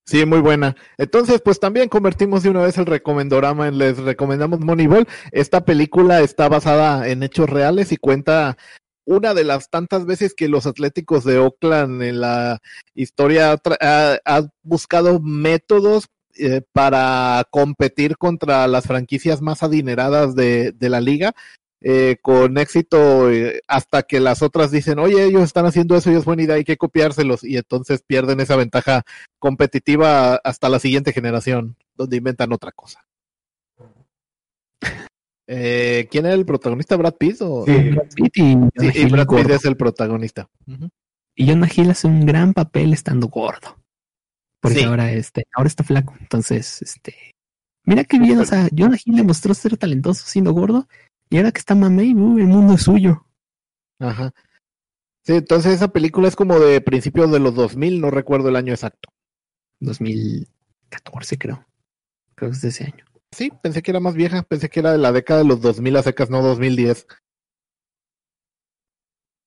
[0.08, 0.76] Sí, muy buena.
[0.98, 5.08] Entonces, pues también convertimos de una vez el recomendorama en les recomendamos Moneyball.
[5.32, 8.58] Esta película está basada en hechos reales y cuenta
[9.06, 12.62] una de las tantas veces que los Atléticos de Oakland en la
[12.96, 21.02] historia ha, buscado métodos eh, para competir contra las franquicias más adineradas de, de la
[21.02, 21.34] liga.
[21.84, 26.16] eh, con éxito eh, hasta que las otras dicen, oye, ellos están haciendo eso y
[26.16, 29.04] es buena idea, hay que copiárselos y entonces pierden esa ventaja
[29.38, 33.06] competitiva hasta la siguiente generación, donde inventan otra cosa.
[35.48, 36.96] Eh, ¿Quién era el protagonista?
[36.96, 37.42] ¿Brad Pitt?
[37.42, 37.66] O...
[37.66, 40.50] Sí, Brad Pitt y Jonah Sí, y Brad Pitt es el protagonista.
[41.36, 43.78] Y Jonah Hill hace un gran papel estando gordo.
[44.60, 44.84] Porque Sí.
[44.86, 46.14] ahora, este, ahora está flaco.
[46.20, 47.16] Entonces, este.
[47.86, 50.88] Mira qué bien, o sea, Jonah Hill demostró ser talentoso siendo gordo.
[51.30, 53.26] Y ahora que está mamey, uh, el mundo es suyo.
[54.00, 54.34] Ajá.
[55.26, 58.74] Sí, entonces esa película es como de principios de los 2000, no recuerdo el año
[58.74, 59.10] exacto.
[59.80, 61.66] 2014, creo.
[62.36, 63.06] Creo que es de ese año.
[63.34, 65.96] Sí, pensé que era más vieja, pensé que era de la década de los 2000
[65.98, 67.08] a secas, no 2010.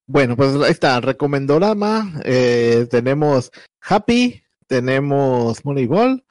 [0.09, 3.51] Bueno, pues ahí está, Recomendorama, eh, tenemos
[3.82, 6.24] Happy, tenemos Moneyball,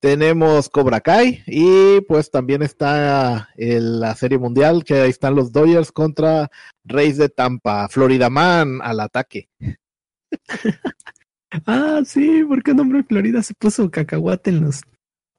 [0.00, 5.52] tenemos Cobra Kai y pues también está el- la serie mundial que ahí están los
[5.52, 6.50] Dodgers contra
[6.84, 9.48] Reyes de Tampa, Florida Man al ataque.
[11.66, 14.80] Ah, sí, porque un hombre de Florida se puso cacahuate en los.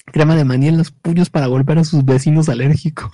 [0.05, 3.09] Crema de maní en los puños para golpear a sus vecinos alérgicos.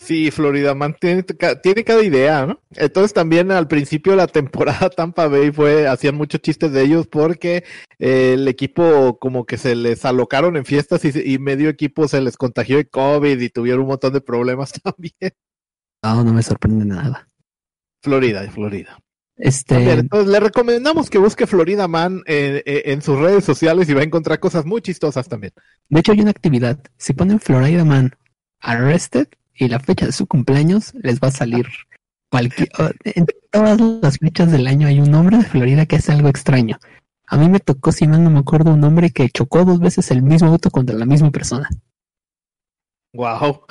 [0.00, 2.60] Sí, Florida Man tiene, ca- tiene cada idea, ¿no?
[2.76, 7.08] Entonces también al principio de la temporada Tampa Bay fue, hacían muchos chistes de ellos
[7.08, 7.64] porque
[7.98, 12.20] eh, el equipo como que se les alocaron en fiestas y, y medio equipo se
[12.20, 15.32] les contagió de COVID y tuvieron un montón de problemas también.
[16.04, 17.28] No, no me sorprende nada.
[18.04, 19.00] Florida, Florida.
[19.38, 19.92] Este.
[19.92, 24.00] Entonces le recomendamos que busque Florida Man en, en- en sus redes sociales y va
[24.00, 25.52] a encontrar cosas muy chistosas también.
[25.88, 26.78] De hecho, hay una actividad.
[26.96, 28.16] Si ponen Florida Man
[28.60, 31.66] Arrested y la fecha de su cumpleaños, les va a salir
[32.30, 32.68] cualquier.
[33.04, 36.78] En todas las fechas del año hay un hombre de Florida que hace algo extraño.
[37.28, 40.10] A mí me tocó, si mal no me acuerdo, un hombre que chocó dos veces
[40.10, 41.68] el mismo auto contra la misma persona.
[43.14, 43.62] Wow.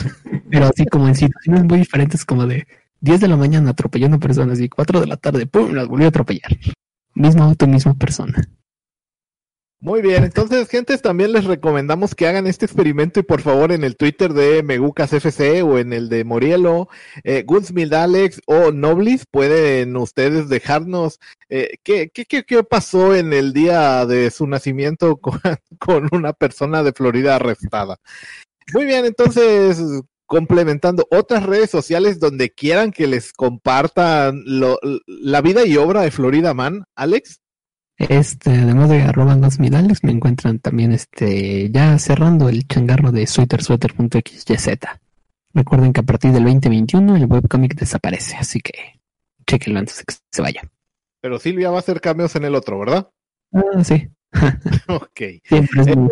[0.50, 2.68] Pero así como en situaciones muy diferentes, como de
[3.02, 5.72] 10 de la mañana atropellando personas y 4 de la tarde, ¡pum!
[5.72, 6.58] las volvió a atropellar.
[7.14, 8.48] Mismo auto, misma persona.
[9.80, 13.84] Muy bien, entonces, gentes, también les recomendamos que hagan este experimento y por favor en
[13.84, 16.90] el Twitter de Megucas FC o en el de Morielo,
[17.24, 17.46] eh,
[17.92, 21.20] Alex o Noblis, pueden ustedes dejarnos
[21.50, 25.40] eh, ¿qué, qué, qué, qué pasó en el día de su nacimiento con,
[25.78, 27.98] con una persona de Florida arrestada.
[28.74, 29.80] Muy bien, entonces,
[30.28, 36.12] complementando otras redes sociales donde quieran que les compartan lo- la vida y obra de
[36.12, 37.42] Florida Man, Alex.
[37.98, 44.78] Este, además de arroba Alex, me encuentran también este, ya cerrando el changarro de sweatersweater.xyz.
[45.54, 49.00] Recuerden que a partir del 2021 el webcomic desaparece, así que
[49.48, 50.62] chequenlo antes de que se vaya.
[51.22, 53.10] Pero Silvia va a hacer cambios en el otro, ¿verdad?
[53.54, 54.08] Ah, sí.
[54.88, 55.22] Ok.
[55.44, 56.10] Siempre es mi-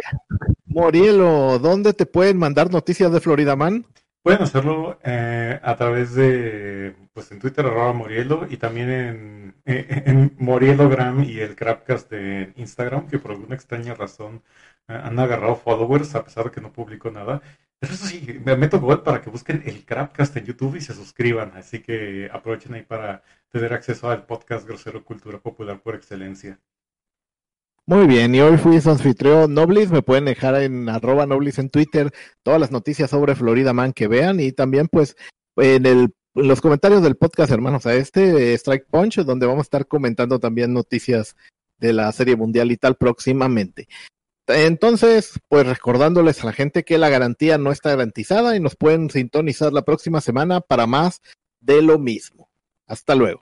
[0.65, 3.85] Morielo, ¿dónde te pueden mandar noticias de Florida Man?
[4.25, 10.03] Pueden hacerlo eh, a través de, pues en Twitter, arroba Morielo, y también en, eh,
[10.07, 14.41] en Morielogram y el Crapcast de Instagram, que por alguna extraña razón
[14.87, 17.39] eh, han agarrado followers a pesar de que no publico nada.
[17.77, 20.95] Pero eso sí, me meto igual para que busquen el Crapcast en YouTube y se
[20.95, 26.59] suscriban, así que aprovechen ahí para tener acceso al podcast Grosero Cultura Popular por excelencia.
[27.87, 31.69] Muy bien, y hoy fui su anfitrión Noblis, me pueden dejar en arroba Noblis en
[31.69, 35.15] Twitter todas las noticias sobre Florida Man que vean y también pues
[35.55, 39.67] en, el, los comentarios del podcast hermanos a este eh, Strike Punch donde vamos a
[39.67, 41.35] estar comentando también noticias
[41.77, 43.87] de la serie mundial y tal próximamente.
[44.47, 49.11] Entonces, pues recordándoles a la gente que la garantía no está garantizada y nos pueden
[49.11, 51.21] sintonizar la próxima semana para más
[51.59, 52.49] de lo mismo.
[52.87, 53.41] Hasta luego.